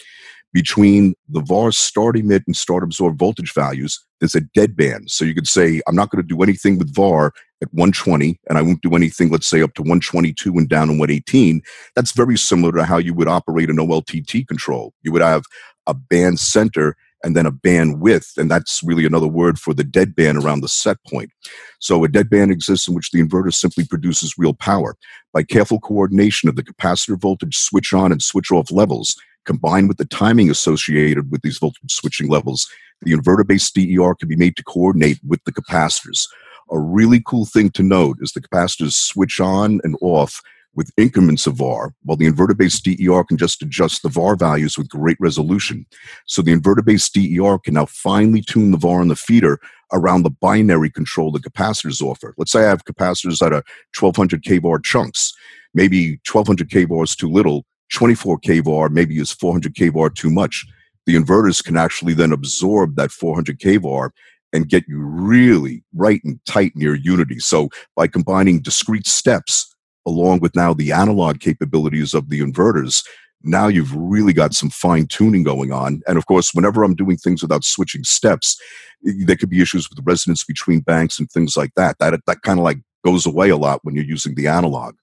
Between 0.53 1.13
the 1.29 1.41
VAR 1.41 1.71
start 1.71 2.17
emit 2.17 2.41
and 2.47 2.57
start 2.57 2.83
absorb 2.83 3.19
voltage 3.19 3.53
values, 3.53 4.03
there's 4.19 4.33
a 4.33 4.41
dead 4.41 4.75
band. 4.75 5.11
So 5.11 5.25
you 5.25 5.35
could 5.35 5.47
say, 5.47 5.79
I'm 5.87 5.95
not 5.95 6.09
going 6.09 6.23
to 6.23 6.27
do 6.27 6.41
anything 6.41 6.79
with 6.79 6.95
VAR 6.95 7.33
at 7.61 7.71
120, 7.73 8.39
and 8.49 8.57
I 8.57 8.63
won't 8.63 8.81
do 8.81 8.95
anything, 8.95 9.29
let's 9.29 9.47
say, 9.47 9.61
up 9.61 9.75
to 9.75 9.83
122 9.83 10.51
and 10.53 10.67
down 10.67 10.87
to 10.87 10.93
118. 10.93 11.61
That's 11.95 12.13
very 12.13 12.37
similar 12.37 12.71
to 12.71 12.83
how 12.83 12.97
you 12.97 13.13
would 13.13 13.27
operate 13.27 13.69
an 13.69 13.77
OLTT 13.77 14.47
control. 14.47 14.93
You 15.03 15.11
would 15.11 15.21
have 15.21 15.43
a 15.85 15.93
band 15.93 16.39
center 16.39 16.95
and 17.23 17.35
then 17.35 17.45
a 17.45 17.51
band 17.51 17.99
width, 17.99 18.33
and 18.37 18.49
that's 18.49 18.81
really 18.83 19.05
another 19.05 19.27
word 19.27 19.59
for 19.59 19.73
the 19.73 19.83
dead 19.83 20.15
band 20.15 20.37
around 20.37 20.61
the 20.61 20.67
set 20.67 20.97
point. 21.07 21.31
So 21.79 22.03
a 22.03 22.07
dead 22.07 22.29
band 22.29 22.51
exists 22.51 22.87
in 22.87 22.95
which 22.95 23.11
the 23.11 23.21
inverter 23.21 23.53
simply 23.53 23.85
produces 23.85 24.37
real 24.37 24.53
power. 24.53 24.95
By 25.33 25.43
careful 25.43 25.79
coordination 25.79 26.47
of 26.49 26.55
the 26.55 26.63
capacitor 26.63 27.19
voltage 27.19 27.57
switch 27.57 27.93
on 27.93 28.11
and 28.11 28.21
switch 28.21 28.51
off 28.51 28.71
levels, 28.71 29.15
combined 29.45 29.87
with 29.87 29.97
the 29.97 30.05
timing 30.05 30.49
associated 30.49 31.31
with 31.31 31.41
these 31.41 31.57
voltage 31.57 31.91
switching 31.91 32.29
levels, 32.29 32.67
the 33.01 33.13
inverter 33.13 33.47
based 33.47 33.73
DER 33.75 34.15
can 34.15 34.27
be 34.27 34.35
made 34.35 34.55
to 34.57 34.63
coordinate 34.63 35.19
with 35.25 35.43
the 35.45 35.53
capacitors. 35.53 36.27
A 36.69 36.79
really 36.79 37.21
cool 37.25 37.45
thing 37.45 37.69
to 37.71 37.83
note 37.83 38.17
is 38.21 38.31
the 38.31 38.41
capacitors 38.41 38.93
switch 38.93 39.39
on 39.39 39.79
and 39.83 39.95
off 40.01 40.41
with 40.75 40.91
increments 40.97 41.47
of 41.47 41.55
VAR, 41.55 41.93
while 42.03 42.17
the 42.17 42.29
inverter-based 42.29 42.83
DER 42.83 43.23
can 43.23 43.37
just 43.37 43.61
adjust 43.61 44.03
the 44.03 44.09
VAR 44.09 44.35
values 44.35 44.77
with 44.77 44.89
great 44.89 45.17
resolution. 45.19 45.85
So 46.25 46.41
the 46.41 46.53
inverter-based 46.53 47.13
DER 47.13 47.57
can 47.57 47.73
now 47.73 47.87
finely 47.87 48.41
tune 48.41 48.71
the 48.71 48.77
VAR 48.77 49.01
on 49.01 49.07
the 49.07 49.15
feeder 49.15 49.59
around 49.93 50.23
the 50.23 50.29
binary 50.29 50.89
control 50.89 51.31
the 51.31 51.39
capacitors 51.39 52.01
offer. 52.01 52.33
Let's 52.37 52.51
say 52.51 52.65
I 52.65 52.69
have 52.69 52.85
capacitors 52.85 53.39
that 53.39 53.53
are 53.53 53.63
1200 53.97 54.43
kVAR 54.43 54.83
chunks. 54.83 55.33
Maybe 55.73 56.19
1200 56.29 56.69
kVAR 56.69 57.03
is 57.03 57.15
too 57.15 57.31
little, 57.31 57.65
24 57.93 58.39
kVAR 58.39 58.89
maybe 58.91 59.17
is 59.17 59.31
400 59.31 59.73
kVAR 59.73 60.13
too 60.13 60.29
much. 60.29 60.65
The 61.05 61.15
inverters 61.15 61.63
can 61.63 61.77
actually 61.77 62.13
then 62.13 62.33
absorb 62.33 62.95
that 62.97 63.11
400 63.11 63.59
kVAR 63.59 64.09
and 64.53 64.69
get 64.69 64.83
you 64.87 64.99
really 64.99 65.83
right 65.93 66.21
and 66.23 66.39
tight 66.45 66.73
near 66.75 66.95
unity. 66.95 67.39
So 67.39 67.69
by 67.95 68.07
combining 68.07 68.61
discrete 68.61 69.07
steps 69.07 69.73
along 70.07 70.39
with 70.39 70.55
now 70.55 70.73
the 70.73 70.91
analog 70.91 71.39
capabilities 71.39 72.13
of 72.13 72.29
the 72.29 72.39
inverters, 72.39 73.03
now 73.43 73.67
you've 73.67 73.95
really 73.95 74.33
got 74.33 74.53
some 74.53 74.69
fine 74.69 75.05
tuning 75.05 75.43
going 75.43 75.71
on. 75.71 76.01
And 76.07 76.17
of 76.17 76.25
course, 76.25 76.53
whenever 76.53 76.83
I'm 76.83 76.95
doing 76.95 77.17
things 77.17 77.41
without 77.41 77.63
switching 77.63 78.03
steps, 78.03 78.59
there 79.03 79.35
could 79.35 79.49
be 79.49 79.61
issues 79.61 79.89
with 79.89 79.99
resonance 80.05 80.43
between 80.43 80.79
banks 80.79 81.19
and 81.19 81.29
things 81.29 81.55
like 81.55 81.71
that. 81.75 81.99
That 81.99 82.19
that 82.25 82.41
kind 82.41 82.57
of 82.57 82.65
like 82.65 82.79
goes 83.05 83.25
away 83.25 83.49
a 83.49 83.57
lot 83.57 83.81
when 83.83 83.95
you're 83.95 84.03
using 84.03 84.35
the 84.35 84.47
analog. 84.47 84.95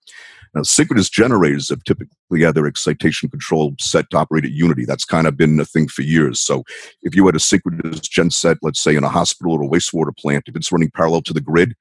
Now, 0.54 0.62
synchronous 0.62 1.10
generators 1.10 1.68
have 1.68 1.82
typically 1.82 2.42
had 2.42 2.54
their 2.54 2.66
excitation 2.66 3.28
control 3.28 3.74
set 3.80 4.08
to 4.10 4.18
operate 4.18 4.44
at 4.44 4.52
unity. 4.52 4.84
That's 4.84 5.04
kind 5.04 5.26
of 5.26 5.36
been 5.36 5.58
a 5.58 5.64
thing 5.64 5.88
for 5.88 6.02
years. 6.02 6.38
So, 6.38 6.62
if 7.02 7.16
you 7.16 7.26
had 7.26 7.34
a 7.34 7.40
synchronous 7.40 8.00
gen 8.00 8.30
set, 8.30 8.58
let's 8.62 8.80
say 8.80 8.94
in 8.94 9.04
a 9.04 9.08
hospital 9.08 9.52
or 9.52 9.62
a 9.62 9.68
wastewater 9.68 10.16
plant, 10.16 10.44
if 10.46 10.54
it's 10.54 10.70
running 10.70 10.92
parallel 10.92 11.22
to 11.22 11.32
the 11.32 11.40
grid, 11.40 11.74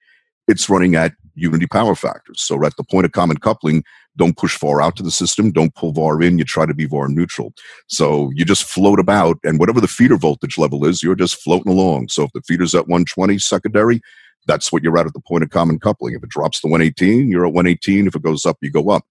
it's 0.48 0.70
running 0.70 0.96
at 0.96 1.14
unity 1.36 1.66
power 1.66 1.96
factors. 1.96 2.42
So 2.42 2.64
at 2.66 2.76
the 2.78 2.84
point 2.84 3.06
of 3.06 3.12
common 3.12 3.38
coupling, 3.38 3.84
don't 4.16 4.38
push 4.38 4.58
VAR 4.60 4.82
out 4.82 4.96
to 4.98 5.04
the 5.04 5.12
system, 5.12 5.52
don't 5.52 5.74
pull 5.74 5.92
VAR 5.92 6.22
in, 6.22 6.38
you 6.38 6.44
try 6.44 6.66
to 6.66 6.74
be 6.74 6.86
VAR 6.86 7.08
neutral. 7.08 7.54
So 7.88 8.32
you 8.36 8.46
just 8.46 8.64
float 8.64 9.00
about, 9.00 9.38
and 9.44 9.60
whatever 9.60 9.82
the 9.82 9.88
feeder 9.88 10.18
voltage 10.18 10.58
level 10.58 10.86
is, 10.86 11.02
you're 11.02 11.16
just 11.16 11.42
floating 11.42 11.72
along. 11.72 12.10
So 12.10 12.24
if 12.24 12.32
the 12.34 12.42
feeder's 12.42 12.76
at 12.76 12.88
120 12.88 13.40
secondary, 13.40 14.02
that's 14.46 14.72
what 14.72 14.84
you're 14.84 14.98
at 14.98 15.08
at 15.08 15.14
the 15.14 15.22
point 15.22 15.44
of 15.44 15.50
common 15.50 15.80
coupling. 15.80 16.16
If 16.16 16.24
it 16.24 16.30
drops 16.30 16.60
to 16.62 16.68
118, 16.68 17.30
you're 17.30 17.46
at 17.46 17.54
118. 17.54 18.08
If 18.08 18.16
it 18.16 18.22
goes 18.22 18.46
up, 18.46 18.58
you 18.62 18.70
go 18.70 18.90
up. 18.90 19.06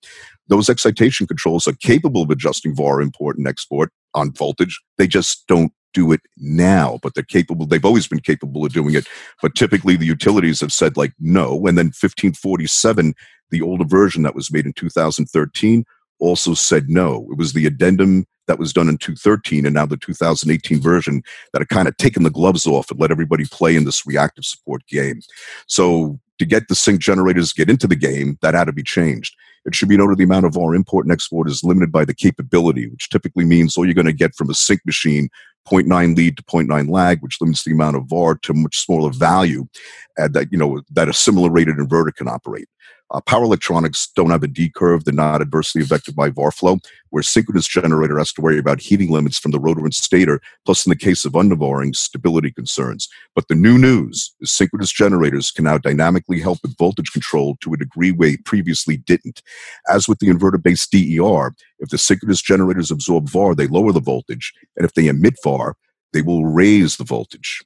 Those 0.48 0.68
excitation 0.68 1.26
controls 1.26 1.66
are 1.66 1.72
capable 1.72 2.22
of 2.22 2.30
adjusting 2.30 2.74
VAR 2.74 3.00
import 3.00 3.38
and 3.38 3.48
export 3.48 3.90
on 4.14 4.32
voltage. 4.32 4.80
They 4.98 5.06
just 5.06 5.46
don't 5.48 5.72
do 5.92 6.12
it 6.12 6.20
now, 6.38 6.98
but 7.02 7.14
they're 7.14 7.22
capable. 7.22 7.66
They've 7.66 7.84
always 7.84 8.06
been 8.06 8.20
capable 8.20 8.64
of 8.64 8.72
doing 8.72 8.94
it, 8.94 9.06
but 9.40 9.54
typically 9.54 9.96
the 9.96 10.06
utilities 10.06 10.60
have 10.60 10.72
said 10.72 10.96
like 10.96 11.12
no. 11.20 11.66
And 11.66 11.78
then 11.78 11.86
1547, 11.86 13.14
the 13.50 13.62
older 13.62 13.84
version 13.84 14.22
that 14.22 14.34
was 14.34 14.52
made 14.52 14.66
in 14.66 14.72
2013, 14.72 15.84
also 16.18 16.54
said 16.54 16.88
no. 16.88 17.26
It 17.30 17.38
was 17.38 17.52
the 17.52 17.66
addendum 17.66 18.26
that 18.46 18.58
was 18.58 18.72
done 18.72 18.88
in 18.88 18.98
2013 18.98 19.66
and 19.66 19.74
now 19.74 19.86
the 19.86 19.96
2018 19.96 20.80
version 20.80 21.22
that 21.52 21.60
had 21.60 21.68
kind 21.68 21.88
of 21.88 21.96
taken 21.96 22.22
the 22.22 22.30
gloves 22.30 22.66
off 22.66 22.90
and 22.90 23.00
let 23.00 23.10
everybody 23.10 23.44
play 23.44 23.76
in 23.76 23.84
this 23.84 24.06
reactive 24.06 24.44
support 24.44 24.86
game. 24.86 25.20
So 25.66 26.18
to 26.38 26.44
get 26.44 26.68
the 26.68 26.74
sync 26.74 27.00
generators 27.00 27.52
get 27.52 27.70
into 27.70 27.86
the 27.86 27.96
game, 27.96 28.38
that 28.42 28.54
had 28.54 28.64
to 28.64 28.72
be 28.72 28.82
changed. 28.82 29.36
It 29.64 29.74
should 29.74 29.88
be 29.88 29.96
noted 29.96 30.18
the 30.18 30.24
amount 30.24 30.46
of 30.46 30.54
VAR 30.54 30.74
import 30.74 31.06
and 31.06 31.12
export 31.12 31.48
is 31.48 31.62
limited 31.62 31.92
by 31.92 32.04
the 32.04 32.14
capability, 32.14 32.88
which 32.88 33.08
typically 33.10 33.44
means 33.44 33.76
all 33.76 33.84
you're 33.84 33.94
going 33.94 34.06
to 34.06 34.12
get 34.12 34.34
from 34.34 34.50
a 34.50 34.54
sync 34.54 34.80
machine 34.84 35.28
0.9 35.70 36.16
lead 36.16 36.36
to 36.36 36.42
0.9 36.44 36.90
lag, 36.90 37.20
which 37.20 37.40
limits 37.40 37.64
the 37.64 37.72
amount 37.72 37.96
of 37.96 38.04
VAR 38.06 38.34
to 38.36 38.54
much 38.54 38.78
smaller 38.78 39.12
value 39.12 39.66
and 40.16 40.34
that 40.34 40.50
you 40.50 40.58
know 40.58 40.82
that 40.90 41.08
a 41.08 41.12
similar 41.12 41.50
rated 41.50 41.76
inverter 41.76 42.14
can 42.14 42.28
operate. 42.28 42.68
Uh, 43.12 43.20
power 43.20 43.44
electronics 43.44 44.08
don't 44.16 44.30
have 44.30 44.42
a 44.42 44.48
D 44.48 44.70
curve; 44.74 45.04
they're 45.04 45.12
not 45.12 45.42
adversely 45.42 45.82
affected 45.82 46.16
by 46.16 46.30
VAR 46.30 46.50
flow. 46.50 46.78
Where 47.10 47.22
synchronous 47.22 47.68
generator 47.68 48.16
has 48.16 48.32
to 48.32 48.40
worry 48.40 48.58
about 48.58 48.80
heating 48.80 49.10
limits 49.10 49.38
from 49.38 49.50
the 49.50 49.60
rotor 49.60 49.84
and 49.84 49.92
stator, 49.92 50.40
plus 50.64 50.86
in 50.86 50.90
the 50.90 50.96
case 50.96 51.26
of 51.26 51.32
undervaring, 51.32 51.94
stability 51.94 52.50
concerns. 52.50 53.06
But 53.34 53.48
the 53.48 53.54
new 53.54 53.76
news 53.76 54.34
is 54.40 54.50
synchronous 54.50 54.90
generators 54.90 55.50
can 55.50 55.64
now 55.64 55.76
dynamically 55.76 56.40
help 56.40 56.60
with 56.62 56.78
voltage 56.78 57.12
control 57.12 57.58
to 57.60 57.74
a 57.74 57.76
degree 57.76 58.12
they 58.12 58.38
previously 58.38 58.96
didn't. 58.96 59.42
As 59.90 60.08
with 60.08 60.20
the 60.20 60.28
inverter-based 60.28 60.90
DER, 60.90 61.54
if 61.80 61.90
the 61.90 61.98
synchronous 61.98 62.40
generators 62.40 62.90
absorb 62.90 63.28
VAR, 63.28 63.54
they 63.54 63.66
lower 63.66 63.92
the 63.92 64.00
voltage, 64.00 64.54
and 64.76 64.86
if 64.86 64.94
they 64.94 65.08
emit 65.08 65.34
VAR, 65.44 65.76
they 66.14 66.22
will 66.22 66.46
raise 66.46 66.96
the 66.96 67.04
voltage. 67.04 67.62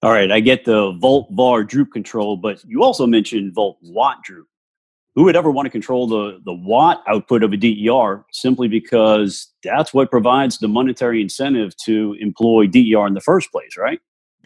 All 0.00 0.12
right, 0.12 0.30
I 0.30 0.38
get 0.38 0.64
the 0.64 0.92
volt 0.92 1.28
var 1.32 1.64
droop 1.64 1.92
control, 1.92 2.36
but 2.36 2.62
you 2.64 2.84
also 2.84 3.06
mentioned 3.06 3.54
volt 3.54 3.78
watt 3.82 4.22
droop. 4.22 4.46
Who 5.16 5.24
would 5.24 5.34
ever 5.34 5.50
want 5.50 5.66
to 5.66 5.70
control 5.70 6.06
the, 6.06 6.40
the 6.44 6.54
watt 6.54 7.02
output 7.08 7.42
of 7.42 7.52
a 7.52 7.56
DER 7.56 8.24
simply 8.30 8.68
because 8.68 9.52
that's 9.64 9.92
what 9.92 10.12
provides 10.12 10.58
the 10.58 10.68
monetary 10.68 11.20
incentive 11.20 11.76
to 11.84 12.16
employ 12.20 12.68
DER 12.68 13.08
in 13.08 13.14
the 13.14 13.20
first 13.20 13.50
place, 13.50 13.76
right? 13.76 13.98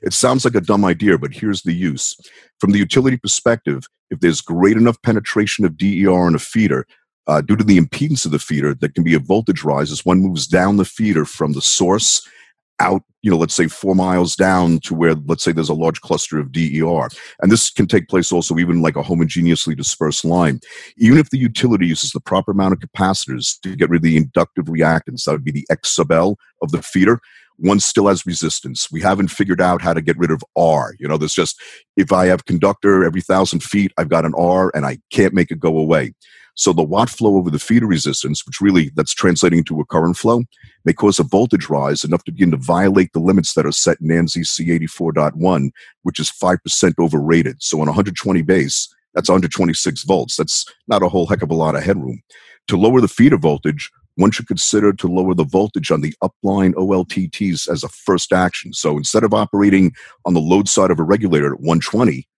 It 0.03 0.15
sounds 0.15 0.47
like 0.47 0.55
a 0.55 0.63
dumb 0.63 0.87
idea, 0.87 1.19
but 1.19 1.35
here's 1.35 1.63
the 1.63 1.75
use. 1.75 2.17
From 2.59 2.71
the 2.71 2.79
utility 2.79 3.19
perspective, 3.19 3.87
if 4.11 4.21
there's 4.21 4.41
great 4.41 4.79
enough 4.79 5.01
penetration 5.03 5.67
of 5.67 5.77
DER 5.77 6.27
in 6.27 6.35
a 6.35 6.39
feeder, 6.39 6.87
uh, 7.27 7.43
due 7.43 7.57
to 7.57 7.65
the 7.65 7.79
impedance 7.79 8.25
of 8.25 8.33
the 8.33 8.39
feeder, 8.39 8.75
there 8.75 8.89
can 8.89 9.05
be 9.05 9.15
a 9.15 9.19
voltage 9.19 9.63
rise 9.63 9.93
as 9.93 10.07
one 10.07 10.21
moves 10.21 10.47
down 10.47 10.79
the 10.79 10.85
feeder 10.87 11.27
from 11.27 11.53
the 11.53 11.63
source 11.63 12.27
out, 12.83 13.03
you 13.23 13.31
know, 13.31 13.37
let's 13.37 13.55
say 13.55 13.69
four 13.69 13.95
miles 13.95 14.35
down 14.35 14.81
to 14.81 14.95
where, 14.95 15.15
let's 15.15 15.45
say, 15.45 15.53
there's 15.53 15.69
a 15.69 15.75
large 15.75 16.01
cluster 16.01 16.39
of 16.39 16.51
DER. 16.51 17.09
And 17.41 17.51
this 17.53 17.71
can 17.71 17.87
take 17.87 18.09
place 18.09 18.33
also 18.33 18.59
even 18.59 18.83
like 18.83 18.97
a 18.97 19.03
homogeneously 19.03 19.77
dispersed 19.77 20.25
line. 20.25 20.61
Even 20.99 21.19
if 21.19 21.31
the 21.31 21.39
utility 21.39 21.87
uses 21.87 22.11
the 22.11 22.21
proper 22.21 22.51
amount 22.51 22.75
of 22.75 22.81
capacitors 22.81 23.61
to 23.63 23.77
get 23.77 23.89
rid 23.89 23.99
of 23.99 24.03
the 24.03 24.17
inductive 24.17 24.67
reactance, 24.67 25.25
that 25.25 25.33
would 25.33 25.45
be 25.45 25.53
the 25.53 25.67
X 25.71 25.93
sub 25.93 26.11
L 26.11 26.37
of 26.61 26.73
the 26.73 26.83
feeder, 26.83 27.21
one 27.57 27.79
still 27.79 28.09
has 28.09 28.27
resistance. 28.27 28.91
We 28.91 29.01
haven't 29.01 29.29
figured 29.29 29.61
out 29.61 29.83
how 29.83 29.95
to 29.95 30.03
get 30.03 30.19
rid 30.19 30.33
of 30.33 30.43
R. 30.57 30.95
You 30.99 31.07
know, 31.07 31.17
there's 31.17 31.35
just, 31.35 31.61
if 31.97 32.13
I 32.13 32.27
have 32.27 32.45
conductor 32.45 33.05
every 33.05 33.21
thousand 33.21 33.63
feet, 33.63 33.93
I've 33.97 34.09
got 34.09 34.25
an 34.25 34.35
R 34.37 34.73
and 34.75 34.85
I 34.85 34.99
can't 35.13 35.35
make 35.35 35.51
it 35.51 35.61
go 35.61 35.79
away. 35.79 36.15
So 36.55 36.73
the 36.73 36.83
watt 36.83 37.09
flow 37.09 37.37
over 37.37 37.51
the 37.51 37.59
feeder 37.59 37.87
resistance, 37.87 38.45
which 38.47 38.61
really 38.61 38.91
that's 38.95 39.15
translating 39.15 39.61
into 39.61 39.81
a 39.81 39.87
current 39.87 40.17
flow, 40.17 40.43
may 40.85 40.93
cause 40.93 41.19
a 41.19 41.23
voltage 41.23 41.69
rise 41.69 42.05
enough 42.05 42.25
to 42.25 42.33
begin 42.33 42.51
to 42.51 42.59
violate 42.59 43.13
the 43.13 43.21
limits 43.21 43.55
that 43.55 43.67
are 43.67 43.73
set 43.73 44.01
in 44.01 44.09
ANSI 44.09 44.45
C84.1, 44.45 45.71
which 46.03 46.21
is 46.21 46.31
5% 46.31 46.95
overrated. 46.99 47.63
So 47.63 47.81
on 47.81 47.87
120 47.87 48.43
base, 48.43 48.95
that's 49.15 49.29
126 49.29 50.05
volts. 50.05 50.37
That's 50.37 50.67
not 50.89 51.03
a 51.03 51.09
whole 51.09 51.27
heck 51.27 51.43
of 51.43 51.51
a 51.51 51.55
lot 51.55 51.75
of 51.75 51.83
headroom. 51.83 52.23
To 52.69 52.77
lower 52.77 53.01
the 53.01 53.09
feeder 53.09 53.39
voltage, 53.39 53.91
one 54.17 54.31
should 54.31 54.47
consider 54.47 54.93
to 54.93 55.09
lower 55.09 55.35
the 55.35 55.45
voltage 55.45 55.91
on 55.91 56.03
the 56.03 56.15
upline 56.23 56.75
OLTTs 56.75 57.69
as 57.69 57.83
a 57.83 57.89
first 57.89 58.33
action. 58.33 58.73
So 58.75 58.97
instead 58.99 59.25
of 59.25 59.33
operating 59.33 59.93
on 60.27 60.35
the 60.35 60.41
load 60.41 60.69
side 60.69 60.91
of 60.91 60.99
a 60.99 61.03
regulator 61.03 61.55
at 61.55 61.61
120, 61.61 62.29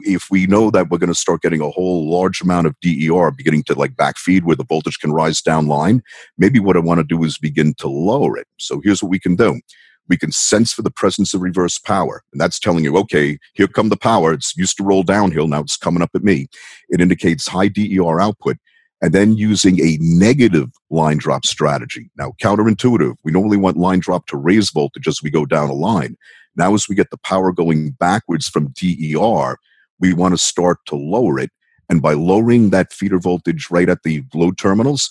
if 0.00 0.26
we 0.30 0.46
know 0.46 0.70
that 0.70 0.90
we're 0.90 0.98
going 0.98 1.08
to 1.08 1.14
start 1.14 1.42
getting 1.42 1.60
a 1.60 1.70
whole 1.70 2.10
large 2.10 2.40
amount 2.40 2.66
of 2.66 2.76
DER 2.80 3.30
beginning 3.30 3.64
to 3.64 3.74
like 3.74 3.94
backfeed 3.94 4.44
where 4.44 4.56
the 4.56 4.64
voltage 4.64 4.98
can 4.98 5.12
rise 5.12 5.40
down 5.40 5.66
line, 5.66 6.02
maybe 6.38 6.58
what 6.58 6.76
I 6.76 6.80
want 6.80 6.98
to 6.98 7.04
do 7.04 7.22
is 7.24 7.38
begin 7.38 7.74
to 7.78 7.88
lower 7.88 8.36
it. 8.36 8.46
So 8.58 8.80
here's 8.82 9.02
what 9.02 9.10
we 9.10 9.18
can 9.18 9.36
do. 9.36 9.60
We 10.08 10.16
can 10.16 10.30
sense 10.30 10.72
for 10.72 10.82
the 10.82 10.90
presence 10.90 11.34
of 11.34 11.40
reverse 11.40 11.78
power. 11.78 12.22
And 12.32 12.40
that's 12.40 12.60
telling 12.60 12.84
you, 12.84 12.96
okay, 12.98 13.38
here 13.54 13.66
come 13.66 13.88
the 13.88 13.96
power. 13.96 14.32
It's 14.32 14.56
used 14.56 14.76
to 14.76 14.84
roll 14.84 15.02
downhill. 15.02 15.48
Now 15.48 15.60
it's 15.60 15.76
coming 15.76 16.02
up 16.02 16.10
at 16.14 16.22
me. 16.22 16.46
It 16.90 17.00
indicates 17.00 17.48
high 17.48 17.68
DER 17.68 18.20
output 18.20 18.56
and 19.02 19.12
then 19.12 19.36
using 19.36 19.80
a 19.80 19.98
negative 20.00 20.70
line 20.90 21.18
drop 21.18 21.44
strategy. 21.44 22.10
Now, 22.16 22.32
counterintuitive, 22.42 23.16
we 23.24 23.32
normally 23.32 23.56
want 23.56 23.76
line 23.76 23.98
drop 23.98 24.26
to 24.28 24.36
raise 24.36 24.70
voltage 24.70 25.06
as 25.06 25.22
we 25.22 25.30
go 25.30 25.44
down 25.44 25.68
a 25.68 25.74
line. 25.74 26.16
Now, 26.56 26.74
as 26.74 26.88
we 26.88 26.94
get 26.94 27.10
the 27.10 27.18
power 27.18 27.52
going 27.52 27.90
backwards 27.90 28.48
from 28.48 28.72
DER, 28.72 29.58
we 30.00 30.12
want 30.12 30.34
to 30.34 30.38
start 30.38 30.78
to 30.86 30.96
lower 30.96 31.38
it. 31.38 31.50
And 31.88 32.02
by 32.02 32.14
lowering 32.14 32.70
that 32.70 32.92
feeder 32.92 33.18
voltage 33.18 33.68
right 33.70 33.88
at 33.88 34.02
the 34.02 34.24
load 34.34 34.58
terminals, 34.58 35.10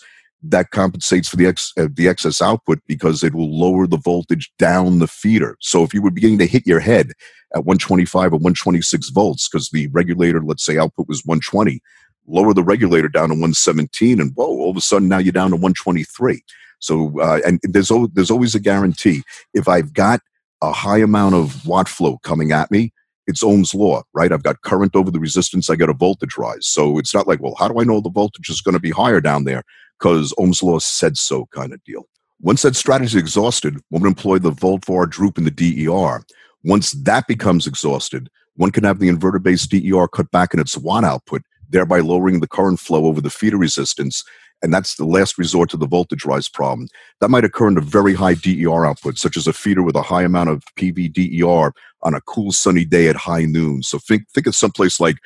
that 0.50 0.72
compensates 0.72 1.28
for 1.28 1.38
the, 1.38 1.48
ex, 1.48 1.74
uh, 1.78 1.88
the 1.92 2.08
excess 2.08 2.42
output 2.42 2.80
because 2.88 3.24
it 3.24 3.34
will 3.34 3.58
lower 3.58 3.88
the 3.88 3.98
voltage 3.98 4.52
down 4.60 5.00
the 5.00 5.08
feeder. 5.08 5.58
So 5.60 5.84
if 5.84 5.94
you 5.94 6.02
were 6.02 6.12
beginning 6.12 6.38
to 6.40 6.46
hit 6.46 6.68
your 6.68 6.80
head 6.80 7.12
at 7.54 7.66
125 7.66 8.34
or 8.34 8.38
126 8.38 9.10
volts, 9.10 9.48
because 9.48 9.70
the 9.70 9.88
regulator, 9.88 10.44
let's 10.44 10.64
say 10.64 10.78
output 10.78 11.08
was 11.08 11.26
120, 11.26 11.82
lower 12.28 12.54
the 12.54 12.64
regulator 12.64 13.08
down 13.08 13.30
to 13.30 13.36
117, 13.36 14.20
and 14.20 14.34
whoa, 14.36 14.46
all 14.46 14.72
of 14.72 14.78
a 14.78 14.82
sudden 14.82 15.08
now 15.08 15.18
you're 15.18 15.32
down 15.32 15.52
to 15.52 15.56
123. 15.56 16.44
So, 16.80 17.20
uh, 17.20 17.40
and 17.46 17.60
there's, 17.64 17.92
there's 18.14 18.32
always 18.32 18.54
a 18.54 18.60
guarantee. 18.60 19.24
If 19.54 19.68
I've 19.68 19.94
got 19.94 20.22
a 20.62 20.72
high 20.72 21.00
amount 21.00 21.36
of 21.36 21.66
watt 21.66 21.88
flow 21.88 22.20
coming 22.20 22.52
at 22.52 22.70
me, 22.70 22.92
it's 23.28 23.44
Ohm's 23.44 23.74
law, 23.74 24.04
right? 24.14 24.32
I've 24.32 24.44
got 24.44 24.62
current 24.62 24.96
over 24.96 25.12
the 25.12 25.20
resistance, 25.20 25.70
I 25.70 25.76
get 25.76 25.90
a 25.90 25.94
voltage 25.94 26.38
rise. 26.38 26.68
So 26.68 26.98
it's 26.98 27.14
not 27.14 27.28
like, 27.28 27.42
well, 27.42 27.56
how 27.58 27.68
do 27.68 27.80
I 27.80 27.84
know 27.84 28.02
the 28.02 28.10
voltage 28.10 28.50
is 28.50 28.62
going 28.62 28.74
to 28.74 28.80
be 28.80 28.92
higher 28.92 29.22
down 29.22 29.44
there? 29.44 29.64
Because 30.00 30.34
Ohm's 30.38 30.62
law 30.62 30.80
said 30.80 31.18
so 31.18 31.48
kind 31.48 31.74
of 31.74 31.84
deal. 31.84 32.08
Once 32.42 32.62
that 32.62 32.76
strategy 32.76 33.06
is 33.06 33.16
exhausted, 33.16 33.80
one 33.90 34.02
would 34.02 34.08
employ 34.08 34.40
the 34.40 34.52
volt 34.52 34.86
var 34.86 35.06
droop 35.06 35.38
in 35.38 35.46
the 35.46 35.52
DER. 35.52 36.24
Once 36.64 36.92
that 36.92 37.28
becomes 37.28 37.66
exhausted, 37.66 38.30
one 38.56 38.72
can 38.72 38.84
have 38.84 39.00
the 39.00 39.10
inverter 39.10 39.42
based 39.42 39.72
DER 39.72 40.08
cut 40.08 40.30
back 40.32 40.54
in 40.54 40.60
its 40.60 40.78
watt 40.78 41.04
output, 41.04 41.42
thereby 41.70 42.00
lowering 42.00 42.40
the 42.40 42.48
current 42.48 42.80
flow 42.80 43.06
over 43.06 43.22
the 43.22 43.30
feeder 43.30 43.58
resistance 43.58 44.24
and 44.62 44.74
that's 44.74 44.96
the 44.96 45.06
last 45.06 45.38
resort 45.38 45.70
to 45.70 45.78
the 45.78 45.88
voltage 45.88 46.26
rise 46.26 46.48
problem. 46.48 46.88
That 47.22 47.30
might 47.30 47.44
occur 47.44 47.68
in 47.68 47.78
a 47.78 47.82
very 47.82 48.14
high 48.14 48.36
DER 48.36 48.86
output, 48.86 49.18
such 49.18 49.38
as 49.38 49.48
a 49.48 49.54
feeder 49.54 49.84
with 49.84 49.96
a 49.96 50.02
high 50.02 50.24
amount 50.24 50.50
of 50.50 50.64
PV 50.78 51.14
DER 51.14 51.74
on 52.02 52.14
a 52.14 52.22
cool 52.22 52.52
sunny 52.52 52.86
day 52.86 53.08
at 53.08 53.16
high 53.16 53.46
noon. 53.46 53.84
So 53.84 54.00
think 54.00 54.30
think 54.34 54.48
of 54.48 54.56
someplace 54.56 55.00
like 55.00 55.18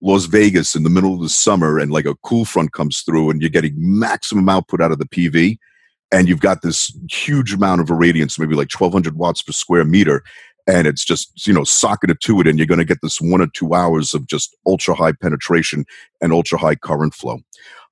Las 0.00 0.26
Vegas 0.26 0.74
in 0.74 0.82
the 0.82 0.90
middle 0.90 1.14
of 1.14 1.20
the 1.20 1.28
summer, 1.28 1.78
and 1.78 1.90
like 1.90 2.06
a 2.06 2.14
cool 2.16 2.44
front 2.44 2.72
comes 2.72 3.00
through, 3.00 3.30
and 3.30 3.40
you're 3.40 3.50
getting 3.50 3.74
maximum 3.76 4.48
output 4.48 4.80
out 4.80 4.92
of 4.92 4.98
the 4.98 5.08
PV, 5.08 5.58
and 6.12 6.28
you've 6.28 6.40
got 6.40 6.62
this 6.62 6.96
huge 7.10 7.54
amount 7.54 7.80
of 7.80 7.88
irradiance, 7.88 8.38
maybe 8.38 8.54
like 8.54 8.72
1,200 8.72 9.16
watts 9.16 9.42
per 9.42 9.52
square 9.52 9.84
meter, 9.84 10.22
and 10.66 10.86
it's 10.86 11.04
just 11.04 11.46
you 11.46 11.52
know 11.52 11.64
socketed 11.64 12.20
to 12.20 12.40
it 12.40 12.46
and 12.46 12.58
you're 12.58 12.66
going 12.66 12.78
to 12.78 12.84
get 12.84 12.98
this 13.02 13.20
one 13.20 13.40
or 13.40 13.46
two 13.48 13.74
hours 13.74 14.14
of 14.14 14.26
just 14.26 14.56
ultra 14.66 14.94
high 14.94 15.12
penetration 15.12 15.84
and 16.20 16.32
ultra 16.32 16.58
high 16.58 16.74
current 16.74 17.14
flow 17.14 17.38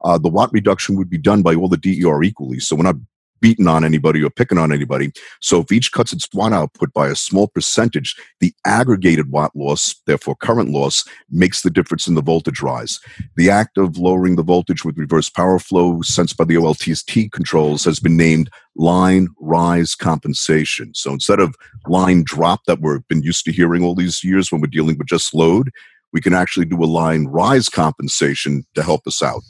uh, 0.04 0.18
the 0.18 0.28
watt 0.28 0.50
reduction 0.52 0.96
would 0.96 1.11
be 1.11 1.18
done 1.18 1.42
by 1.42 1.54
all 1.54 1.68
the 1.68 1.76
der 1.76 2.23
equally 2.23 2.61
so 2.61 2.76
we're 2.76 2.82
not 2.82 2.96
beating 3.44 3.68
on 3.68 3.84
anybody 3.84 4.23
or 4.25 4.30
picking 4.30 4.56
on 4.56 4.73
anybody. 4.73 5.12
So 5.42 5.61
if 5.61 5.70
each 5.70 5.92
cuts 5.92 6.14
its 6.14 6.26
watt 6.32 6.54
output 6.54 6.94
by 6.94 7.08
a 7.08 7.14
small 7.14 7.46
percentage, 7.46 8.16
the 8.40 8.54
aggregated 8.64 9.30
watt 9.30 9.54
loss, 9.54 9.94
therefore 10.06 10.34
current 10.37 10.70
loss, 10.70 11.04
makes 11.30 11.61
the 11.61 11.68
difference 11.68 12.06
in 12.06 12.14
the 12.14 12.23
voltage 12.23 12.62
rise. 12.62 12.99
The 13.37 13.50
act 13.50 13.76
of 13.76 13.99
lowering 13.99 14.37
the 14.37 14.42
voltage 14.42 14.82
with 14.82 14.96
reverse 14.96 15.28
power 15.28 15.58
flow 15.58 16.00
sensed 16.00 16.38
by 16.38 16.44
the 16.44 16.54
OLTT 16.54 17.32
controls 17.32 17.84
has 17.84 18.00
been 18.00 18.16
named 18.16 18.49
line 18.76 19.28
rise 19.38 19.94
compensation. 19.94 20.94
So 20.94 21.12
instead 21.12 21.38
of 21.38 21.54
line 21.87 22.23
drop 22.25 22.64
that 22.64 22.80
we've 22.80 23.06
been 23.08 23.23
used 23.23 23.44
to 23.44 23.52
hearing 23.52 23.85
all 23.85 23.94
these 23.94 24.24
years 24.24 24.50
when 24.50 24.62
we're 24.62 24.68
dealing 24.68 24.96
with 24.96 25.09
just 25.09 25.35
load, 25.35 25.70
we 26.14 26.22
can 26.22 26.33
actually 26.33 26.64
do 26.64 26.83
a 26.83 26.87
line 26.87 27.26
rise 27.26 27.68
compensation 27.68 28.64
to 28.74 28.83
help 28.83 29.07
us 29.07 29.22
out. 29.22 29.42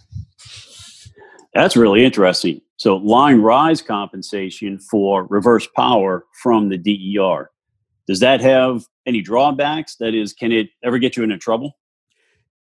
That's 1.55 1.77
really 1.77 2.05
interesting. 2.05 2.61
So 2.77 2.97
line 2.97 3.41
rise 3.41 3.81
compensation 3.81 4.79
for 4.79 5.27
reverse 5.27 5.69
power 5.77 6.25
from 6.43 6.69
the 6.69 6.79
DER. 6.79 7.51
Does 8.09 8.21
that 8.21 8.41
have 8.41 8.85
any 9.07 9.23
drawbacks? 9.23 9.97
That 9.97 10.15
is, 10.15 10.33
can 10.33 10.53
it 10.53 10.69
ever 10.83 10.99
get 10.99 11.17
you 11.17 11.23
into 11.23 11.39
trouble? 11.39 11.79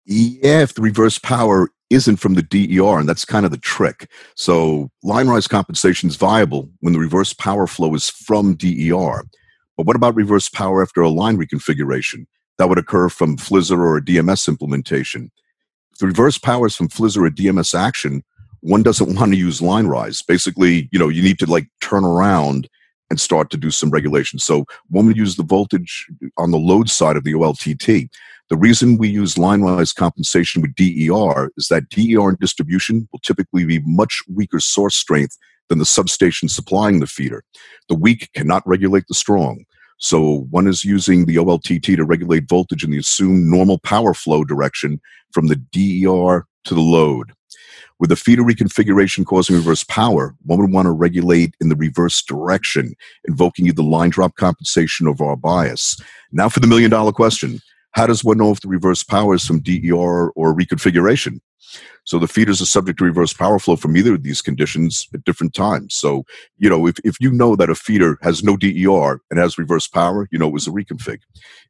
Yeah, 0.05 0.63
if 0.63 0.75
the 0.75 0.83
reverse 0.83 1.19
power 1.19 1.69
isn't 1.91 2.17
from 2.17 2.35
the 2.35 2.43
DER, 2.43 2.99
and 2.99 3.09
that's 3.09 3.25
kind 3.25 3.45
of 3.45 3.53
the 3.53 3.59
trick. 3.59 4.11
So 4.35 4.91
line 5.03 5.29
rise 5.29 5.47
compensation 5.47 6.09
is 6.09 6.17
viable 6.17 6.69
when 6.81 6.93
the 6.93 6.99
reverse 6.99 7.33
power 7.33 7.67
flow 7.67 7.95
is 7.95 8.09
from 8.09 8.55
DER. 8.55 9.25
But 9.77 9.87
what 9.87 9.97
about 9.97 10.15
reverse 10.15 10.49
power 10.49 10.83
after 10.83 11.01
a 11.01 11.09
line 11.09 11.37
reconfiguration? 11.37 12.27
That 12.59 12.69
would 12.69 12.79
occur 12.79 13.09
from 13.09 13.37
FLISR 13.37 13.79
or 13.79 13.97
a 13.97 14.03
DMS 14.03 14.47
implementation. 14.47 15.31
If 15.93 15.99
the 15.99 16.07
reverse 16.07 16.39
power 16.39 16.67
is 16.67 16.77
from 16.77 16.89
FLISR 16.89 17.27
or 17.27 17.31
DMS 17.31 17.75
action, 17.75 18.23
one 18.61 18.83
doesn't 18.83 19.15
want 19.15 19.33
to 19.33 19.39
use 19.39 19.63
line 19.63 19.87
rise. 19.87 20.23
Basically, 20.23 20.89
you 20.93 20.99
know, 20.99 21.09
you 21.09 21.23
need 21.23 21.39
to 21.39 21.47
like 21.47 21.69
turn 21.81 22.05
around 22.05 22.69
and 23.11 23.21
start 23.21 23.51
to 23.51 23.57
do 23.57 23.71
some 23.71 23.91
regulation. 23.91 24.39
So 24.39 24.65
one 24.89 25.07
would 25.07 25.17
use 25.17 25.37
the 25.37 25.43
voltage 25.43 26.07
on 26.39 26.53
the 26.53 26.59
load 26.59 26.89
side 26.89 27.17
of 27.17 27.25
the 27.25 27.33
OLTT. 27.33 28.09
The 28.49 28.57
reason 28.57 28.99
we 28.99 29.09
use 29.09 29.39
line 29.39 29.63
rise 29.63 29.93
compensation 29.93 30.63
with 30.63 30.75
DER 30.75 31.51
is 31.57 31.69
that 31.69 31.89
DER 31.89 32.29
and 32.29 32.39
distribution 32.39 33.09
will 33.13 33.21
typically 33.21 33.65
be 33.65 33.81
much 33.85 34.23
weaker 34.29 34.61
source 34.61 34.97
strength 34.97 35.37
than 35.69 35.79
the 35.79 35.85
substation 35.85 36.49
supplying 36.49 37.01
the 37.01 37.07
feeder. 37.07 37.45
The 37.89 37.95
weak 37.95 38.31
cannot 38.35 38.67
regulate 38.67 39.05
the 39.09 39.15
strong. 39.15 39.65
So 39.99 40.47
one 40.51 40.67
is 40.67 40.85
using 40.85 41.27
the 41.27 41.37
OLTT 41.37 41.97
to 41.97 42.05
regulate 42.05 42.49
voltage 42.49 42.83
in 42.83 42.91
the 42.91 42.99
assumed 42.99 43.47
normal 43.47 43.79
power 43.79 44.15
flow 44.15 44.45
direction 44.45 45.01
from 45.33 45.47
the 45.47 45.57
DER 45.57 46.47
to 46.65 46.75
the 46.75 46.81
load. 46.81 47.33
With 48.01 48.09
the 48.09 48.17
feeder 48.17 48.43
reconfiguration 48.43 49.27
causing 49.27 49.57
reverse 49.57 49.85
power, 49.85 50.35
one 50.47 50.59
would 50.59 50.73
want 50.73 50.87
to 50.87 50.91
regulate 50.91 51.55
in 51.61 51.69
the 51.69 51.77
reverse 51.77 52.23
direction, 52.23 52.95
invoking 53.29 53.67
either 53.67 53.83
line 53.83 54.09
drop 54.09 54.37
compensation 54.37 55.07
or 55.07 55.15
VAR 55.15 55.37
bias. 55.37 56.01
Now 56.33 56.49
for 56.49 56.61
the 56.61 56.67
million 56.67 56.91
dollar 56.91 57.13
question. 57.13 57.61
How 57.93 58.07
does 58.07 58.25
one 58.25 58.39
know 58.39 58.53
if 58.53 58.61
the 58.61 58.69
reverse 58.69 59.03
power 59.03 59.35
is 59.35 59.45
from 59.45 59.61
DER 59.61 60.31
or 60.31 60.55
reconfiguration? 60.55 61.41
So 62.05 62.19
the 62.19 62.29
feeders 62.29 62.63
are 62.63 62.67
subject 62.67 62.99
to 63.01 63.05
reverse 63.05 63.35
power 63.35 63.59
flow 63.59 63.77
from 63.77 63.97
either 63.97 64.15
of 64.15 64.23
these 64.23 64.41
conditions 64.41 65.07
at 65.13 65.25
different 65.25 65.55
times. 65.55 65.95
So, 65.95 66.25
you 66.57 66.71
know, 66.71 66.87
if, 66.87 66.97
if 67.05 67.17
you 67.21 67.31
know 67.31 67.55
that 67.57 67.69
a 67.69 67.75
feeder 67.75 68.17
has 68.23 68.43
no 68.43 68.57
DER 68.57 69.21
and 69.31 69.39
has 69.39 69.59
reverse 69.59 69.87
power, 69.87 70.27
you 70.31 70.39
know 70.39 70.49
it 70.49 70.55
was 70.55 70.67
a 70.67 70.71
reconfig. 70.71 71.19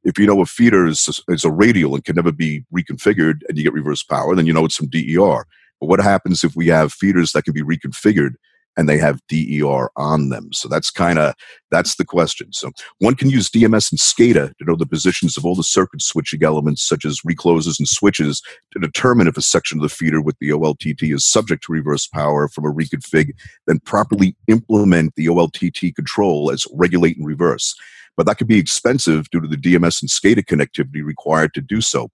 If 0.05 0.19
you 0.19 0.27
know 0.27 0.41
a 0.41 0.47
feeder 0.47 0.87
is, 0.87 1.21
is 1.29 1.45
a 1.45 1.51
radial 1.51 1.95
and 1.95 2.05
can 2.05 2.15
never 2.17 2.33
be 2.33 2.65
reconfigured 2.73 3.41
and 3.49 3.59
you 3.59 3.65
get 3.65 3.73
reverse 3.73 4.05
power, 4.05 4.37
then 4.37 4.47
you 4.47 4.53
know 4.53 4.65
it's 4.65 4.77
from 4.77 4.89
DER. 4.89 5.47
But 5.81 5.89
what 5.89 6.01
happens 6.01 6.45
if 6.45 6.55
we 6.55 6.69
have 6.69 6.93
feeders 6.93 7.33
that 7.33 7.45
can 7.45 7.55
be 7.55 7.63
reconfigured 7.63 8.35
and 8.77 8.89
they 8.89 8.99
have 8.99 9.21
DER 9.29 9.91
on 9.97 10.29
them? 10.29 10.53
So 10.53 10.69
that's 10.69 10.91
kind 10.91 11.19
of 11.19 11.35
that's 11.71 11.97
the 11.97 12.05
question. 12.05 12.53
So 12.53 12.71
one 12.99 13.17
can 13.17 13.31
use 13.31 13.49
DMS 13.49 13.91
and 13.91 13.99
SCADA 13.99 14.57
to 14.57 14.65
know 14.65 14.77
the 14.77 14.87
positions 14.87 15.37
of 15.37 15.45
all 15.45 15.57
the 15.57 15.65
circuit 15.65 16.03
switching 16.03 16.45
elements, 16.45 16.87
such 16.87 17.05
as 17.05 17.21
reclosers 17.23 17.79
and 17.79 17.89
switches, 17.89 18.43
to 18.73 18.79
determine 18.79 19.27
if 19.27 19.37
a 19.37 19.43
section 19.43 19.79
of 19.79 19.83
the 19.83 19.89
feeder 19.89 20.21
with 20.21 20.37
the 20.39 20.51
OLTT 20.51 21.15
is 21.15 21.27
subject 21.27 21.65
to 21.65 21.73
reverse 21.73 22.07
power 22.07 22.49
from 22.49 22.65
a 22.65 22.73
reconfig, 22.73 23.33
then 23.67 23.81
properly 23.81 24.37
implement 24.47 25.15
the 25.17 25.27
OLTT 25.27 25.95
control 25.95 26.51
as 26.51 26.67
regulate 26.73 27.17
and 27.17 27.27
reverse. 27.27 27.75
But 28.17 28.27
that 28.27 28.37
could 28.37 28.49
be 28.49 28.59
expensive 28.59 29.31
due 29.31 29.41
to 29.41 29.49
the 29.49 29.57
DMS 29.57 30.03
and 30.03 30.11
SCADA 30.11 30.45
connectivity 30.45 31.03
required 31.03 31.55
to 31.55 31.61
do 31.61 31.81
so. 31.81 32.11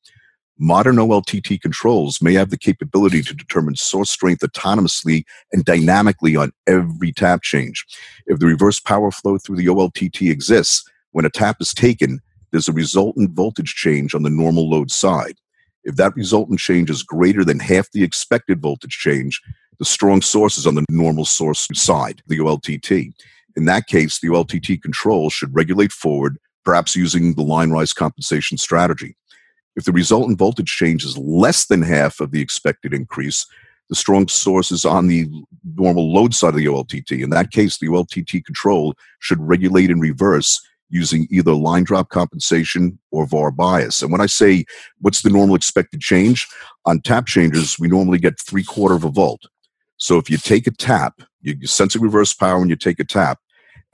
Modern 0.59 0.97
OLTT 0.97 1.61
controls 1.61 2.23
may 2.23 2.33
have 2.33 2.49
the 2.49 2.57
capability 2.57 3.23
to 3.23 3.35
determine 3.35 3.77
source 3.77 4.11
strength 4.11 4.41
autonomously 4.41 5.25
and 5.53 5.67
dynamically 5.67 6.35
on 6.35 6.51
every 6.67 7.13
tap 7.13 7.43
change. 7.43 7.85
If 8.27 8.39
the 8.39 8.47
reverse 8.47 8.81
power 8.81 9.11
flow 9.11 9.37
through 9.37 9.57
the 9.57 9.67
OLTT 9.67 10.31
exists, 10.31 10.83
when 11.13 11.27
a 11.27 11.31
tap 11.31 11.59
is 11.61 11.75
taken, 11.75 12.21
there's 12.53 12.69
a 12.69 12.73
resultant 12.73 13.33
voltage 13.33 13.75
change 13.75 14.15
on 14.15 14.23
the 14.23 14.31
normal 14.31 14.71
load 14.71 14.91
side. 14.91 15.37
If 15.85 15.97
that 15.97 16.17
resultant 16.17 16.59
change 16.59 16.89
is 16.89 17.03
greater 17.03 17.45
than 17.45 17.59
half 17.59 17.91
the 17.93 18.03
expected 18.03 18.63
voltage 18.63 18.97
change, 18.97 19.43
the 19.79 19.85
strong 19.85 20.23
source 20.23 20.57
is 20.57 20.67
on 20.67 20.75
the 20.75 20.87
normal 20.89 21.27
source 21.27 21.69
side, 21.75 22.23
the 22.29 22.39
OLTT. 22.39 23.13
In 23.57 23.67
that 23.67 23.89
case, 23.89 24.21
the 24.21 24.29
OLTT 24.29 24.81
control 24.81 25.29
should 25.29 25.55
regulate 25.55 25.93
forward, 25.93 26.39
perhaps 26.65 26.97
using 26.97 27.35
the 27.35 27.43
line 27.43 27.71
rise 27.71 27.93
compensation 27.93 28.57
strategy. 28.57 29.17
If 29.77 29.85
the 29.85 29.93
resultant 29.93 30.39
voltage 30.39 30.75
change 30.75 31.05
is 31.05 31.19
less 31.19 31.67
than 31.67 31.83
half 31.83 32.21
of 32.21 32.31
the 32.31 32.41
expected 32.41 32.95
increase, 32.95 33.47
the 33.89 33.95
strong 33.95 34.27
source 34.27 34.73
is 34.73 34.85
on 34.85 35.07
the 35.07 35.29
normal 35.77 36.13
load 36.13 36.35
side 36.35 36.49
of 36.49 36.57
the 36.57 36.67
OLTT. 36.67 37.23
In 37.23 37.31
that 37.31 37.51
case, 37.53 37.79
the 37.79 37.89
OLTT 37.89 38.45
control 38.45 38.95
should 39.21 39.41
regulate 39.41 39.91
in 39.91 40.01
reverse, 40.01 40.61
using 40.89 41.27
either 41.31 41.53
line 41.53 41.85
drop 41.85 42.09
compensation 42.09 42.99
or 43.11 43.27
VAR 43.27 43.51
bias. 43.51 44.03
And 44.03 44.13
when 44.13 44.21
I 44.21 44.27
say 44.27 44.65
what's 45.01 45.23
the 45.23 45.31
normal 45.31 45.57
expected 45.57 46.01
change 46.01 46.47
on 46.85 47.01
tap 47.01 47.27
changers, 47.27 47.79
we 47.79 47.89
normally 47.89 48.19
get 48.19 48.41
three 48.41 48.63
quarter 48.63 48.95
of 48.95 49.05
a 49.05 49.11
volt. 49.11 49.43
So 49.99 50.19
if 50.19 50.31
you 50.31 50.37
take 50.37 50.67
a 50.67 50.71
tap, 50.71 51.23
you, 51.43 51.67
sense 51.67 51.95
a 51.95 51.99
reverse 51.99 52.33
power 52.33 52.61
and 52.61 52.71
you 52.71 52.77
take 52.77 53.01
a 53.01 53.05
tap, 53.05 53.41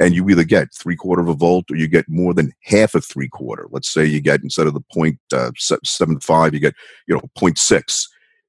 and 0.02 0.16
you 0.16 0.28
either 0.28 0.42
get 0.42 0.74
three 0.74 0.96
quarter 0.96 1.22
of 1.22 1.28
a 1.28 1.34
volt 1.34 1.70
or 1.70 1.76
you 1.76 1.86
get 1.86 2.08
more 2.08 2.34
than 2.34 2.52
half 2.64 2.96
of 2.96 3.04
three 3.04 3.28
quarter. 3.28 3.68
Let's 3.70 3.88
say 3.88 4.04
you 4.04 4.20
get 4.20 4.42
instead 4.42 4.66
of 4.66 4.74
the 4.74 4.82
point 4.92 5.18
uh, 5.32 5.52
seven 5.56 6.18
five, 6.18 6.52
you 6.54 6.60
get 6.60 6.74
you 7.06 7.14
know 7.14 7.22
0.6. 7.38 8.08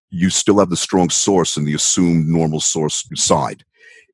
You 0.09 0.29
still 0.31 0.59
have 0.59 0.71
the 0.71 0.77
strong 0.77 1.09
source 1.11 1.55
in 1.55 1.65
the 1.65 1.75
assumed 1.75 2.27
normal 2.27 2.59
source 2.59 3.07
side. 3.15 3.63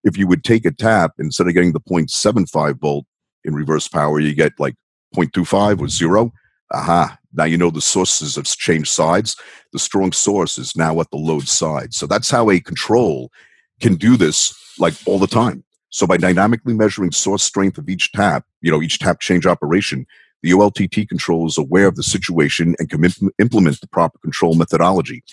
If 0.04 0.18
you 0.18 0.28
would 0.28 0.44
take 0.44 0.66
a 0.66 0.72
tap 0.72 1.14
instead 1.18 1.48
of 1.48 1.54
getting 1.54 1.72
the 1.72 1.80
0.75 1.82 2.80
volt 2.80 3.06
in 3.46 3.54
reverse 3.54 3.88
power, 3.88 4.20
you 4.20 4.34
get 4.36 4.54
like 4.60 4.76
0.25 5.16 5.80
or 5.82 5.88
zero. 5.88 6.34
Aha, 6.72 7.18
now 7.34 7.46
you 7.46 7.58
know 7.58 7.70
the 7.70 7.82
sources 7.82 8.36
have 8.36 8.46
changed 8.46 8.90
sides. 8.90 9.38
The 9.72 9.80
strong 9.80 10.12
source 10.12 10.58
is 10.58 10.76
now 10.76 11.00
at 11.00 11.10
the 11.10 11.18
load 11.18 11.48
side. 11.48 11.94
So 11.94 12.06
that's 12.06 12.30
how 12.30 12.50
a 12.50 12.60
control 12.60 13.32
can 13.80 13.96
do 13.96 14.18
this 14.18 14.54
like 14.78 14.94
all 15.06 15.20
the 15.20 15.28
time. 15.28 15.64
So 15.90 16.06
by 16.06 16.18
dynamically 16.18 16.74
measuring 16.74 17.12
source 17.12 17.44
strength 17.44 17.78
of 17.78 17.90
each 17.90 18.12
tap, 18.12 18.46
you 18.62 18.72
know, 18.72 18.82
each 18.82 19.00
tap 19.00 19.20
change 19.20 19.46
operation, 19.46 20.06
the 20.44 20.52
OLTT 20.52 21.10
control 21.10 21.48
is 21.48 21.58
aware 21.58 21.88
of 21.88 21.96
the 21.96 22.04
situation 22.04 22.76
and 22.80 22.90
can 22.90 23.04
implement 23.40 23.82
the 23.82 23.88
proper 23.88 24.18
control 24.20 24.56
methodology. 24.56 25.24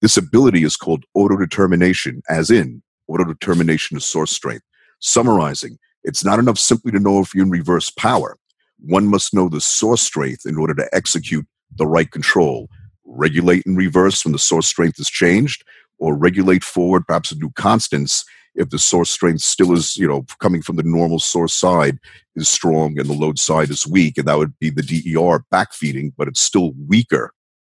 This 0.00 0.16
ability 0.16 0.64
is 0.64 0.76
called 0.76 1.04
auto 1.14 1.36
determination, 1.36 2.22
as 2.28 2.50
in 2.50 2.82
auto 3.08 3.24
determination 3.24 3.96
of 3.96 4.02
source 4.02 4.30
strength. 4.30 4.64
Summarizing, 5.00 5.78
it's 6.04 6.24
not 6.24 6.38
enough 6.38 6.58
simply 6.58 6.92
to 6.92 7.00
know 7.00 7.20
if 7.20 7.34
you're 7.34 7.44
in 7.44 7.50
reverse 7.50 7.90
power. 7.90 8.38
One 8.78 9.06
must 9.06 9.34
know 9.34 9.48
the 9.48 9.60
source 9.60 10.02
strength 10.02 10.46
in 10.46 10.56
order 10.56 10.74
to 10.74 10.88
execute 10.92 11.46
the 11.76 11.86
right 11.86 12.10
control. 12.10 12.68
Regulate 13.04 13.64
in 13.66 13.76
reverse 13.76 14.24
when 14.24 14.32
the 14.32 14.38
source 14.38 14.66
strength 14.66 14.98
is 14.98 15.08
changed, 15.08 15.64
or 15.98 16.16
regulate 16.16 16.64
forward, 16.64 17.06
perhaps 17.06 17.32
a 17.32 17.36
new 17.36 17.50
constants 17.50 18.24
if 18.54 18.70
the 18.70 18.78
source 18.78 19.10
strength 19.10 19.40
still 19.40 19.72
is, 19.72 19.96
you 19.96 20.06
know, 20.06 20.24
coming 20.38 20.62
from 20.62 20.76
the 20.76 20.82
normal 20.82 21.18
source 21.18 21.54
side 21.54 21.98
is 22.36 22.48
strong 22.48 22.98
and 22.98 23.08
the 23.08 23.14
load 23.14 23.38
side 23.38 23.70
is 23.70 23.86
weak, 23.86 24.18
and 24.18 24.28
that 24.28 24.38
would 24.38 24.58
be 24.58 24.70
the 24.70 24.82
DER 24.82 25.44
backfeeding, 25.52 26.12
but 26.16 26.28
it's 26.28 26.40
still 26.40 26.72
weaker 26.86 27.32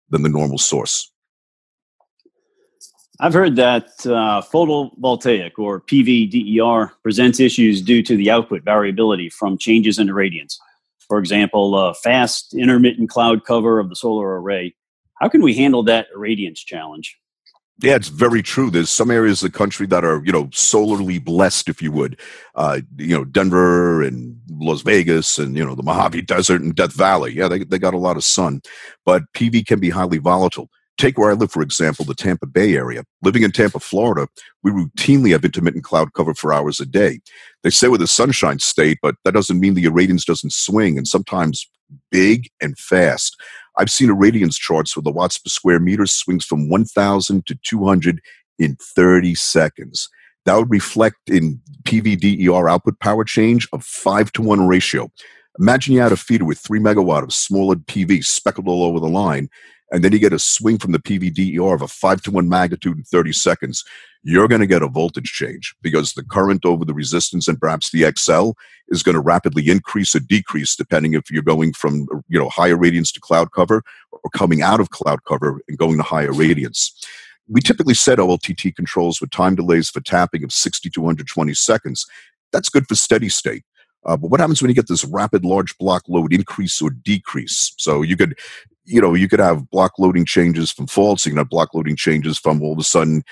than 0.10 0.24
the 0.24 0.30
normal 0.30 0.58
source. 0.58 1.12
I've 3.20 3.34
heard 3.34 3.56
that 3.56 3.86
uh, 4.06 4.42
photovoltaic 4.42 5.54
or 5.58 5.80
PVDER 5.80 6.92
presents 7.02 7.40
issues 7.40 7.82
due 7.82 8.04
to 8.04 8.18
the 8.18 8.30
output 8.30 8.64
variability 8.64 9.30
from 9.30 9.58
changes 9.58 10.00
in 10.00 10.08
irradiance. 10.08 10.58
For 11.08 11.20
example, 11.20 11.94
fast 11.94 12.54
intermittent 12.54 13.10
cloud 13.10 13.46
cover 13.46 13.80
of 13.80 13.90
the 13.90 13.96
solar 13.96 14.42
array. 14.42 14.76
How 15.22 15.30
can 15.30 15.42
we 15.42 15.54
handle 15.54 15.84
that 15.84 16.08
irradiance 16.16 16.58
challenge? 16.58 17.18
Yeah, 17.84 17.96
it's 17.96 18.08
very 18.08 18.42
true. 18.42 18.70
There's 18.70 18.90
some 18.90 19.12
areas 19.12 19.44
of 19.44 19.52
the 19.52 19.58
country 19.58 19.86
that 19.88 20.06
are, 20.06 20.22
you 20.24 20.32
know, 20.32 20.50
solarly 20.54 21.20
blessed, 21.20 21.68
if 21.68 21.82
you 21.82 21.92
would. 21.92 22.18
Uh, 22.56 22.80
you 22.98 23.16
know, 23.16 23.26
Denver 23.26 24.02
and 24.02 24.40
Las 24.50 24.82
Vegas 24.82 25.38
and, 25.38 25.58
you 25.58 25.66
know, 25.66 25.76
the 25.76 25.84
Mojave 25.84 26.22
Desert 26.28 26.62
and 26.62 26.74
Death 26.74 26.94
Valley. 26.94 27.34
Yeah, 27.34 27.50
they, 27.50 27.66
they 27.66 27.78
got 27.78 27.94
a 27.94 27.98
lot 28.00 28.16
of 28.16 28.24
sun. 28.24 28.62
But 29.06 29.24
PV 29.34 29.66
can 29.66 29.80
be 29.82 29.90
highly 29.90 30.20
volatile. 30.20 30.70
Take 30.98 31.18
where 31.18 31.30
I 31.30 31.34
live, 31.34 31.52
for 31.52 31.62
example, 31.62 32.06
the 32.06 32.16
Tampa 32.16 32.46
Bay 32.46 32.76
area. 32.78 33.04
Living 33.22 33.44
in 33.44 33.52
Tampa, 33.52 33.82
Florida, 33.82 34.30
we 34.64 34.72
routinely 34.72 35.32
have 35.32 35.44
intermittent 35.44 35.84
cloud 35.84 36.14
cover 36.14 36.34
for 36.34 36.54
hours 36.54 36.80
a 36.80 36.86
day. 36.86 37.20
They 37.64 37.70
say 37.70 37.90
we're 37.90 37.98
the 37.98 38.08
sunshine 38.08 38.60
state, 38.60 39.00
but 39.02 39.16
that 39.26 39.34
doesn't 39.34 39.60
mean 39.60 39.74
the 39.74 39.84
irradiance 39.84 40.24
doesn't 40.24 40.54
swing 40.54 40.98
and 40.98 41.06
sometimes 41.06 41.68
big 42.10 42.48
and 42.62 42.78
fast. 42.80 43.36
I've 43.78 43.90
seen 43.90 44.10
irradiance 44.10 44.56
charts 44.56 44.96
where 44.96 45.04
the 45.04 45.12
watts 45.12 45.38
per 45.38 45.50
square 45.50 45.80
meter 45.80 46.06
swings 46.06 46.46
from 46.46 46.70
1,000 46.70 47.46
to 47.46 47.56
200 47.64 48.22
in 48.58 48.78
30 48.80 49.36
seconds. 49.36 50.10
That 50.46 50.58
would 50.58 50.70
reflect 50.70 51.18
in 51.30 51.60
PVDER 51.84 52.70
output 52.70 53.00
power 53.00 53.24
change 53.24 53.68
of 53.74 53.84
5 53.84 54.32
to 54.34 54.42
1 54.42 54.68
ratio. 54.68 55.12
Imagine 55.60 55.96
you 55.96 56.02
had 56.02 56.12
a 56.12 56.18
feeder 56.18 56.46
with 56.46 56.60
3 56.60 56.80
megawatt 56.80 57.24
of 57.24 57.34
smaller 57.34 57.76
PV 57.76 58.24
speckled 58.24 58.68
all 58.68 58.84
over 58.84 59.00
the 59.00 59.08
line, 59.08 59.50
and 59.92 60.04
then 60.04 60.12
you 60.12 60.20
get 60.20 60.34
a 60.34 60.40
swing 60.40 60.78
from 60.78 60.92
the 60.92 61.00
PVDER 61.00 61.74
of 61.74 61.82
a 61.82 61.88
5 61.88 62.22
to 62.24 62.32
1 62.32 62.50
magnitude 62.50 62.98
in 62.98 63.04
30 63.04 63.32
seconds 63.34 63.84
you're 64.28 64.48
going 64.48 64.60
to 64.60 64.68
get 64.68 64.82
a 64.82 64.88
voltage 64.88 65.32
change 65.32 65.76
because 65.84 66.14
the 66.14 66.24
current 66.24 66.66
over 66.66 66.84
the 66.84 66.96
resistance 66.96 67.48
and 67.48 67.60
perhaps 67.60 67.92
the 67.92 68.12
XL 68.18 68.52
is 68.88 69.04
going 69.04 69.14
to 69.14 69.22
rapidly 69.22 69.70
increase 69.70 70.16
or 70.16 70.20
decrease 70.20 70.76
depending 70.76 71.14
if 71.14 71.30
you're 71.30 71.44
going 71.44 71.72
from 71.74 72.08
you 72.28 72.40
know 72.40 72.50
higher 72.50 72.76
radiance 72.76 73.12
to 73.12 73.20
cloud 73.20 73.52
cover 73.52 73.84
or 74.12 74.30
coming 74.32 74.64
out 74.64 74.80
of 74.80 74.90
cloud 74.90 75.20
cover 75.28 75.62
and 75.68 75.78
going 75.78 75.98
to 75.98 76.04
higher 76.04 76.34
radiance. 76.34 76.92
We 77.48 77.62
typically 77.62 77.94
set 77.94 78.18
OLTT 78.18 78.76
controls 78.76 79.22
with 79.22 79.30
time 79.30 79.54
delays 79.54 79.92
for 79.92 80.02
tapping 80.02 80.44
of 80.44 80.52
60 80.52 80.90
to 80.90 81.02
120 81.02 81.54
seconds. 81.54 82.08
That's 82.52 82.70
good 82.70 82.88
for 82.88 82.96
steady 82.96 83.30
state. 83.30 83.64
Uh, 84.08 84.18
but 84.18 84.32
what 84.32 84.40
happens 84.40 84.62
when 84.62 84.70
you 84.70 84.76
get 84.76 84.88
this 84.88 85.06
rapid 85.06 85.46
large 85.46 85.78
block 85.78 86.04
load 86.08 86.34
increase 86.34 86.82
or 86.82 86.90
decrease? 86.90 87.74
So 87.78 88.02
you 88.02 88.18
could, 88.18 88.38
you 88.86 89.02
know, 89.02 89.14
you 89.14 89.28
could 89.28 89.40
have 89.40 89.70
block 89.70 89.94
loading 90.00 90.26
changes 90.26 90.72
from 90.72 90.88
faults. 90.88 91.26
You 91.26 91.32
can 91.32 91.38
have 91.38 91.50
block 91.50 91.74
loading 91.74 91.96
changes 91.96 92.38
from 92.38 92.62
all 92.62 92.74
of 92.74 92.80
a 92.80 92.84
sudden 92.84 93.24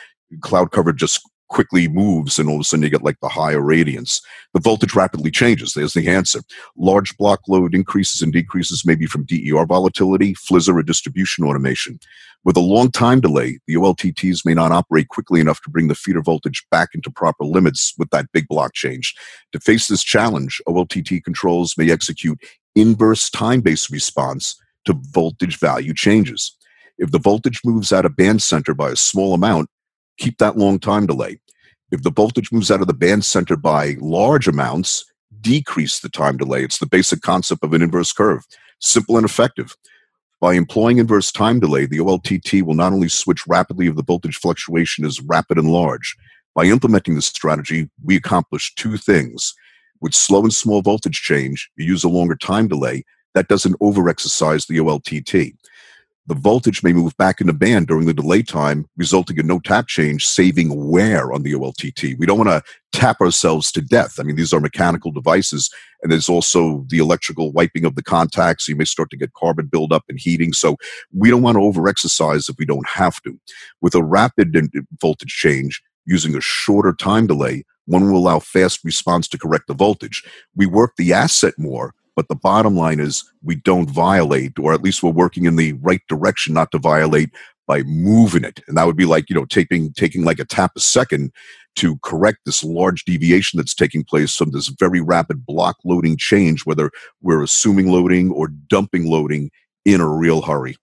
cloud 0.41 0.71
cover 0.71 0.91
just 0.91 1.21
quickly 1.49 1.87
moves 1.87 2.39
and 2.39 2.49
all 2.49 2.55
of 2.55 2.61
a 2.61 2.63
sudden 2.63 2.83
you 2.83 2.89
get 2.89 3.03
like 3.03 3.19
the 3.21 3.29
higher 3.29 3.61
radiance. 3.61 4.19
The 4.55 4.59
voltage 4.59 4.95
rapidly 4.95 5.29
changes. 5.29 5.73
There's 5.73 5.93
the 5.93 6.07
answer. 6.09 6.41
Large 6.75 7.15
block 7.17 7.41
load 7.47 7.75
increases 7.75 8.23
and 8.23 8.33
decreases 8.33 8.83
maybe 8.85 9.05
from 9.05 9.25
DER 9.25 9.65
volatility, 9.65 10.33
FLISR, 10.33 10.79
or 10.79 10.83
distribution 10.83 11.45
automation. 11.45 11.99
With 12.43 12.57
a 12.57 12.61
long 12.61 12.89
time 12.89 13.21
delay, 13.21 13.59
the 13.67 13.75
OLTTs 13.75 14.43
may 14.45 14.55
not 14.55 14.71
operate 14.71 15.09
quickly 15.09 15.39
enough 15.39 15.61
to 15.61 15.69
bring 15.69 15.87
the 15.87 15.95
feeder 15.95 16.23
voltage 16.23 16.65
back 16.71 16.89
into 16.95 17.11
proper 17.11 17.45
limits 17.45 17.93
with 17.99 18.09
that 18.09 18.31
big 18.33 18.47
block 18.47 18.73
change. 18.73 19.13
To 19.51 19.59
face 19.59 19.87
this 19.87 20.03
challenge, 20.03 20.59
OLTT 20.67 21.23
controls 21.23 21.77
may 21.77 21.91
execute 21.91 22.41
inverse 22.75 23.29
time-based 23.29 23.91
response 23.91 24.55
to 24.85 24.99
voltage 25.11 25.59
value 25.59 25.93
changes. 25.93 26.55
If 26.97 27.11
the 27.11 27.19
voltage 27.19 27.61
moves 27.65 27.91
out 27.91 28.05
of 28.05 28.15
band 28.15 28.41
center 28.41 28.73
by 28.73 28.91
a 28.91 28.95
small 28.95 29.33
amount, 29.33 29.69
keep 30.17 30.37
that 30.37 30.57
long 30.57 30.79
time 30.79 31.05
delay. 31.05 31.39
If 31.91 32.03
the 32.03 32.11
voltage 32.11 32.51
moves 32.51 32.71
out 32.71 32.81
of 32.81 32.87
the 32.87 32.93
band 32.93 33.25
center 33.25 33.55
by 33.55 33.95
large 33.99 34.47
amounts, 34.47 35.05
decrease 35.41 35.99
the 35.99 36.09
time 36.09 36.37
delay. 36.37 36.63
It's 36.63 36.79
the 36.79 36.87
basic 36.87 37.21
concept 37.21 37.63
of 37.63 37.73
an 37.73 37.81
inverse 37.81 38.13
curve. 38.13 38.45
Simple 38.79 39.17
and 39.17 39.25
effective. 39.25 39.75
By 40.41 40.55
employing 40.55 40.97
inverse 40.97 41.31
time 41.31 41.59
delay, 41.59 41.85
the 41.85 41.99
OLTT 41.99 42.63
will 42.63 42.73
not 42.73 42.93
only 42.93 43.09
switch 43.09 43.47
rapidly 43.47 43.87
if 43.87 43.95
the 43.95 44.03
voltage 44.03 44.37
fluctuation 44.37 45.05
is 45.05 45.21
rapid 45.21 45.57
and 45.57 45.71
large. 45.71 46.17
By 46.55 46.65
implementing 46.65 47.15
this 47.15 47.27
strategy, 47.27 47.89
we 48.03 48.15
accomplish 48.15 48.75
two 48.75 48.97
things. 48.97 49.53
With 50.01 50.13
slow 50.13 50.41
and 50.41 50.53
small 50.53 50.81
voltage 50.81 51.21
change, 51.21 51.69
you 51.77 51.85
use 51.85 52.03
a 52.03 52.09
longer 52.09 52.35
time 52.35 52.67
delay. 52.67 53.05
That 53.33 53.47
doesn't 53.47 53.75
over-exercise 53.79 54.65
the 54.65 54.77
OLTT 54.77 55.53
the 56.25 56.35
voltage 56.35 56.83
may 56.83 56.93
move 56.93 57.15
back 57.17 57.41
in 57.41 57.47
the 57.47 57.53
band 57.53 57.87
during 57.87 58.05
the 58.05 58.13
delay 58.13 58.43
time, 58.43 58.87
resulting 58.95 59.37
in 59.37 59.47
no 59.47 59.59
tap 59.59 59.87
change, 59.87 60.25
saving 60.25 60.89
wear 60.89 61.33
on 61.33 61.43
the 61.43 61.53
OLTT. 61.53 62.17
We 62.17 62.25
don't 62.25 62.37
want 62.37 62.49
to 62.49 62.63
tap 62.93 63.19
ourselves 63.19 63.71
to 63.73 63.81
death. 63.81 64.19
I 64.19 64.23
mean, 64.23 64.37
these 64.37 64.53
are 64.53 64.61
mechanical 64.61 65.11
devices, 65.11 65.69
and 66.01 66.11
there's 66.11 66.29
also 66.29 66.85
the 66.87 66.99
electrical 66.99 67.51
wiping 67.51 67.83
of 67.83 67.95
the 67.95 68.03
contacts. 68.03 68.69
You 68.69 68.77
may 68.77 68.85
start 68.85 69.09
to 69.09 69.17
get 69.17 69.33
carbon 69.33 69.65
buildup 69.65 70.03
and 70.07 70.17
heating. 70.17 70.53
So 70.53 70.77
we 71.13 71.29
don't 71.29 71.41
want 71.41 71.55
to 71.55 71.61
overexercise 71.61 72.49
if 72.49 72.55
we 72.57 72.65
don't 72.65 72.87
have 72.87 73.21
to. 73.23 73.37
With 73.81 73.93
a 73.93 74.03
rapid 74.03 74.55
voltage 75.01 75.27
change, 75.35 75.81
using 76.05 76.35
a 76.35 76.41
shorter 76.41 76.93
time 76.93 77.27
delay, 77.27 77.65
one 77.85 78.05
will 78.05 78.17
allow 78.17 78.39
fast 78.39 78.79
response 78.85 79.27
to 79.27 79.37
correct 79.37 79.67
the 79.67 79.73
voltage. 79.73 80.23
We 80.55 80.67
work 80.67 80.93
the 80.95 81.11
asset 81.11 81.55
more 81.57 81.93
but 82.15 82.28
the 82.28 82.36
bottom 82.36 82.76
line 82.76 82.99
is 82.99 83.23
we 83.41 83.56
don't 83.56 83.89
violate, 83.89 84.58
or 84.60 84.73
at 84.73 84.82
least 84.82 85.04
we're 85.04 85.12
working 85.12 85.45
in 85.45 85.56
the 85.56 85.73
right 85.73 86.02
direction 86.08 86.54
not 86.54 86.71
to 86.71 86.80
violate 86.80 87.32
by 87.67 87.84
moving 87.84 88.43
it. 88.43 88.62
And 88.67 88.78
that 88.78 88.86
would 88.86 88.97
be 88.97 89.06
like, 89.06 89.30
you 89.30 89.36
know, 89.36 89.45
taking 89.45 89.93
taking 89.93 90.23
like 90.23 90.39
a 90.39 90.45
tap 90.45 90.71
a 90.76 90.80
second 90.80 91.32
to 91.76 91.97
correct 92.04 92.39
this 92.45 92.63
large 92.63 93.04
deviation 93.06 93.58
that's 93.58 93.73
taking 93.73 94.04
place 94.04 94.36
from 94.36 94.52
this 94.52 94.67
very 94.67 95.02
rapid 95.02 95.45
block 95.45 95.78
loading 95.84 96.17
change, 96.17 96.65
whether 96.65 96.91
we're 97.21 97.41
assuming 97.41 97.88
loading 97.88 98.32
or 98.32 98.47
dumping 98.47 99.06
loading 99.06 99.49
in 99.86 99.99
a 99.99 100.08
real 100.08 100.41
hurry. 100.41 100.76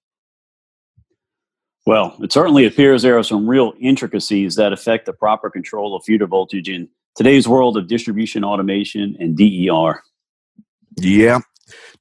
Well, 1.86 2.16
it 2.20 2.32
certainly 2.32 2.66
appears 2.66 3.02
there 3.02 3.18
are 3.18 3.22
some 3.22 3.48
real 3.48 3.72
intricacies 3.80 4.56
that 4.56 4.72
affect 4.72 5.06
the 5.06 5.12
proper 5.12 5.50
control 5.50 5.96
of 5.96 6.04
feeder 6.04 6.26
voltage 6.26 6.68
in 6.68 6.88
today's 7.16 7.48
world 7.48 7.76
of 7.76 7.88
distribution 7.88 8.44
automation 8.44 9.16
and 9.18 9.36
DER. 9.36 10.02
Yeah. 11.00 11.40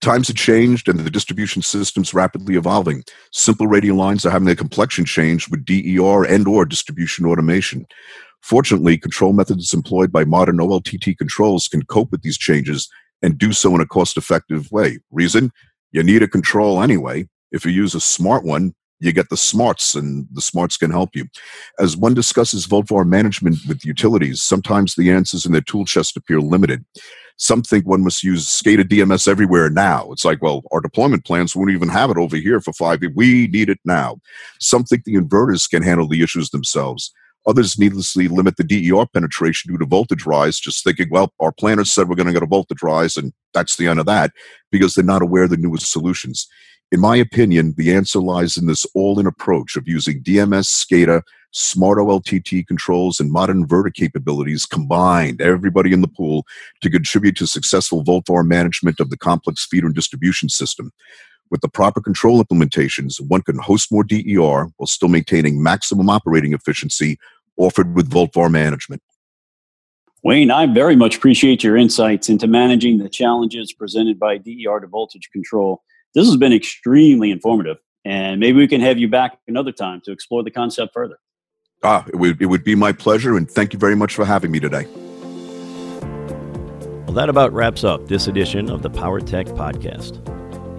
Times 0.01 0.27
have 0.27 0.38
changed 0.38 0.88
and 0.88 0.99
the 0.99 1.09
distribution 1.09 1.62
system's 1.62 2.13
rapidly 2.13 2.55
evolving. 2.55 3.03
Simple 3.31 3.67
radial 3.67 3.97
lines 3.97 4.25
are 4.25 4.29
having 4.29 4.45
their 4.45 4.55
complexion 4.55 5.05
changed 5.05 5.51
with 5.51 5.65
DER 5.65 6.23
and 6.23 6.47
or 6.47 6.65
distribution 6.65 7.25
automation. 7.25 7.85
Fortunately, 8.41 8.97
control 8.97 9.33
methods 9.33 9.73
employed 9.73 10.12
by 10.12 10.23
modern 10.23 10.57
OLTT 10.57 11.17
controls 11.17 11.67
can 11.67 11.83
cope 11.83 12.12
with 12.12 12.21
these 12.21 12.38
changes 12.38 12.89
and 13.21 13.38
do 13.38 13.51
so 13.51 13.75
in 13.75 13.81
a 13.81 13.85
cost 13.85 14.17
effective 14.17 14.71
way. 14.71 14.99
Reason? 15.12 15.51
You 15.91 16.03
need 16.03 16.23
a 16.23 16.27
control 16.27 16.81
anyway. 16.81 17.27
If 17.51 17.65
you 17.65 17.71
use 17.71 17.95
a 17.95 17.99
smart 17.99 18.45
one, 18.45 18.73
you 18.99 19.12
get 19.12 19.29
the 19.29 19.38
smarts 19.38 19.95
and 19.95 20.27
the 20.31 20.41
smarts 20.41 20.77
can 20.77 20.91
help 20.91 21.15
you. 21.15 21.25
As 21.79 21.97
one 21.97 22.13
discusses 22.13 22.67
VoltVar 22.67 23.07
management 23.07 23.57
with 23.67 23.85
utilities, 23.85 24.43
sometimes 24.43 24.95
the 24.95 25.12
answers 25.12 25.45
in 25.45 25.51
their 25.51 25.62
tool 25.62 25.85
chest 25.85 26.17
appear 26.17 26.41
limited. 26.41 26.85
Some 27.39 27.62
think 27.62 27.88
one 27.88 28.04
must 28.04 28.21
use 28.21 28.45
SCADA 28.45 28.84
DMS 28.84 29.25
everywhere 29.25 29.69
now. 29.69 30.12
It's 30.12 30.25
like, 30.25 30.41
well, 30.41 30.62
our 30.73 30.82
deployment 30.82 31.23
plans 31.23 31.56
won't 31.56 31.71
even 31.71 31.88
have 31.88 32.12
it 32.12 32.17
over 32.17 32.36
here 32.36 32.60
for 32.60 32.73
five 32.73 33.02
years. 33.02 33.13
We 33.15 33.47
need 33.47 33.69
it 33.69 33.80
now. 33.86 34.19
Some 34.60 34.84
think 34.84 35.06
the 35.06 35.15
inverters 35.15 35.69
can 35.69 35.82
handle 35.82 36.08
the 36.08 36.21
issues 36.21 36.49
themselves. 36.49 37.13
Others 37.47 37.80
needlessly 37.80 38.28
limit 38.28 38.58
the 38.58 38.65
DER 38.65 39.06
penetration 39.13 39.71
due 39.71 39.78
to 39.78 39.86
voltage 39.86 40.25
rise, 40.25 40.60
just 40.60 40.84
thinking, 40.84 41.08
well, 41.10 41.34
our 41.39 41.54
planners 41.54 41.89
said 41.89 42.10
we're 42.10 42.15
going 42.15 42.28
to 42.28 42.34
get 42.34 42.43
a 42.43 42.45
voltage 42.45 42.84
rise, 42.84 43.15
and 43.15 43.32
that's 43.54 43.78
the 43.78 43.88
end 43.88 44.02
of 44.02 44.06
that, 44.06 44.32
because 44.69 44.93
they're 44.93 45.06
not 45.06 45.21
aware 45.21 45.43
of 45.43 45.49
the 45.49 45.58
newest 45.58 45.89
solutions. 45.89 46.45
In 46.91 46.99
my 46.99 47.15
opinion, 47.15 47.73
the 47.78 47.93
answer 47.93 48.19
lies 48.19 48.58
in 48.58 48.65
this 48.65 48.86
all 48.93 49.17
in 49.17 49.25
approach 49.25 49.78
of 49.78 49.88
using 49.88 50.21
DMS, 50.21 50.65
SCADA, 50.65 51.21
smart 51.51 51.97
OLTT 51.97 52.67
controls, 52.67 53.19
and 53.19 53.31
modern 53.31 53.65
inverter 53.65 53.93
capabilities 53.93 54.65
combined, 54.65 55.41
everybody 55.41 55.91
in 55.93 56.01
the 56.01 56.07
pool, 56.07 56.45
to 56.81 56.89
contribute 56.89 57.35
to 57.38 57.47
successful 57.47 58.03
VoltVar 58.03 58.45
management 58.45 58.99
of 58.99 59.09
the 59.09 59.17
complex 59.17 59.65
feeder 59.65 59.88
and 59.88 59.95
distribution 59.95 60.49
system. 60.49 60.91
With 61.51 61.62
the 61.62 61.69
proper 61.69 61.99
control 61.99 62.43
implementations, 62.43 63.19
one 63.19 63.41
can 63.41 63.57
host 63.57 63.91
more 63.91 64.03
DER 64.03 64.67
while 64.77 64.88
still 64.88 65.09
maintaining 65.09 65.63
maximum 65.63 66.09
operating 66.09 66.53
efficiency 66.53 67.17
offered 67.57 67.95
with 67.95 68.09
VoltVar 68.09 68.51
management. 68.51 69.01
Wayne, 70.21 70.51
I 70.51 70.65
very 70.65 70.95
much 70.95 71.17
appreciate 71.17 71.63
your 71.63 71.77
insights 71.77 72.29
into 72.29 72.45
managing 72.45 72.97
the 72.97 73.09
challenges 73.09 73.71
presented 73.71 74.19
by 74.19 74.38
DER 74.38 74.79
to 74.81 74.88
voltage 74.88 75.29
control. 75.31 75.81
This 76.13 76.27
has 76.27 76.38
been 76.38 76.53
extremely 76.53 77.31
informative, 77.31 77.77
and 78.03 78.39
maybe 78.39 78.57
we 78.57 78.67
can 78.67 78.81
have 78.81 78.99
you 78.99 79.07
back 79.07 79.38
another 79.47 79.71
time 79.71 80.01
to 80.05 80.12
explore 80.12 80.43
the 80.43 80.51
concept 80.51 80.93
further. 80.93 81.17
Ah, 81.82 82.04
it 82.08 82.15
would, 82.15 82.42
it 82.42 82.48
would 82.48 82.63
be 82.63 82.76
my 82.76 82.92
pleasure, 82.92 83.38
and 83.38 83.50
thank 83.50 83.72
you 83.72 83.80
very 83.80 83.96
much 83.96 84.13
for 84.13 84.26
having 84.26 84.52
me 84.52 84.60
today. 84.60 84.86
Well, 87.06 87.13
that 87.13 87.30
about 87.30 87.54
wraps 87.54 87.86
up 87.86 88.08
this 88.08 88.28
edition 88.28 88.70
of 88.70 88.82
the 88.82 88.89
Power 88.89 89.22
Tech 89.22 89.48
Podcast. 89.48 90.20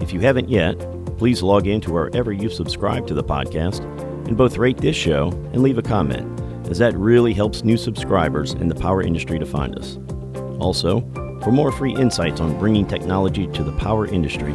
If 0.03 0.13
you 0.13 0.21
haven't 0.21 0.51
yet, 0.51 0.79
please 1.17 1.43
log 1.43 1.67
in 1.67 1.81
to 1.83 1.93
wherever 1.93 2.33
you 2.33 2.51
subscribe 2.51 3.07
to 3.07 3.15
the 3.15 3.25
podcast 3.25 3.83
and 4.27 4.37
both 4.37 4.59
rate 4.59 4.77
this 4.77 4.95
show 4.95 5.31
and 5.53 5.63
leave 5.63 5.79
a 5.79 5.83
comment, 5.83 6.39
as 6.69 6.79
that 6.79 6.95
really 6.95 7.33
helps 7.33 7.65
new 7.65 7.79
subscribers 7.79 8.53
in 8.53 8.69
the 8.69 8.75
power 8.75 9.03
industry 9.03 9.39
to 9.39 9.47
find 9.47 9.77
us. 9.79 9.99
Also, 10.59 11.01
for 11.43 11.51
more 11.51 11.73
free 11.73 11.95
insights 11.97 12.43
on 12.43 12.59
bringing 12.59 12.87
technology 12.87 13.47
to 13.49 13.65
the 13.65 13.73
power 13.73 14.07
industry, 14.07 14.53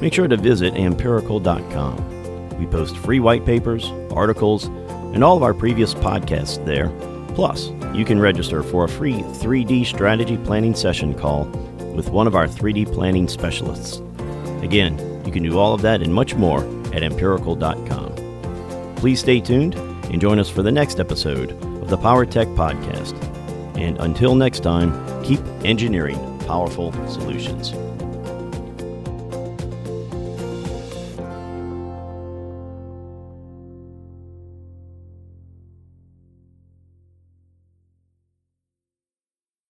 make 0.00 0.14
sure 0.14 0.28
to 0.28 0.36
visit 0.36 0.74
ampirical.com. 0.74 2.58
We 2.58 2.66
post 2.66 2.96
free 2.98 3.18
white 3.18 3.44
papers, 3.44 3.86
articles, 4.12 4.70
and 5.18 5.24
all 5.24 5.36
of 5.36 5.42
our 5.42 5.52
previous 5.52 5.94
podcasts 5.94 6.64
there. 6.64 6.90
Plus, 7.34 7.70
you 7.92 8.04
can 8.04 8.20
register 8.20 8.62
for 8.62 8.84
a 8.84 8.88
free 8.88 9.14
3D 9.14 9.84
strategy 9.84 10.36
planning 10.36 10.76
session 10.76 11.12
call 11.12 11.46
with 11.96 12.08
one 12.10 12.28
of 12.28 12.36
our 12.36 12.46
3D 12.46 12.92
planning 12.94 13.26
specialists. 13.26 14.00
Again, 14.62 14.96
you 15.26 15.32
can 15.32 15.42
do 15.42 15.58
all 15.58 15.74
of 15.74 15.82
that 15.82 16.02
and 16.02 16.14
much 16.14 16.36
more 16.36 16.60
at 16.94 17.02
ampirical.com. 17.02 18.94
Please 18.94 19.18
stay 19.18 19.40
tuned 19.40 19.74
and 19.74 20.20
join 20.20 20.38
us 20.38 20.48
for 20.48 20.62
the 20.62 20.70
next 20.70 21.00
episode 21.00 21.50
of 21.82 21.88
the 21.88 21.98
Power 21.98 22.24
Tech 22.24 22.46
Podcast. 22.50 23.20
And 23.76 23.98
until 23.98 24.36
next 24.36 24.60
time, 24.60 24.92
keep 25.24 25.40
engineering 25.64 26.38
powerful 26.46 26.92
solutions. 27.08 27.72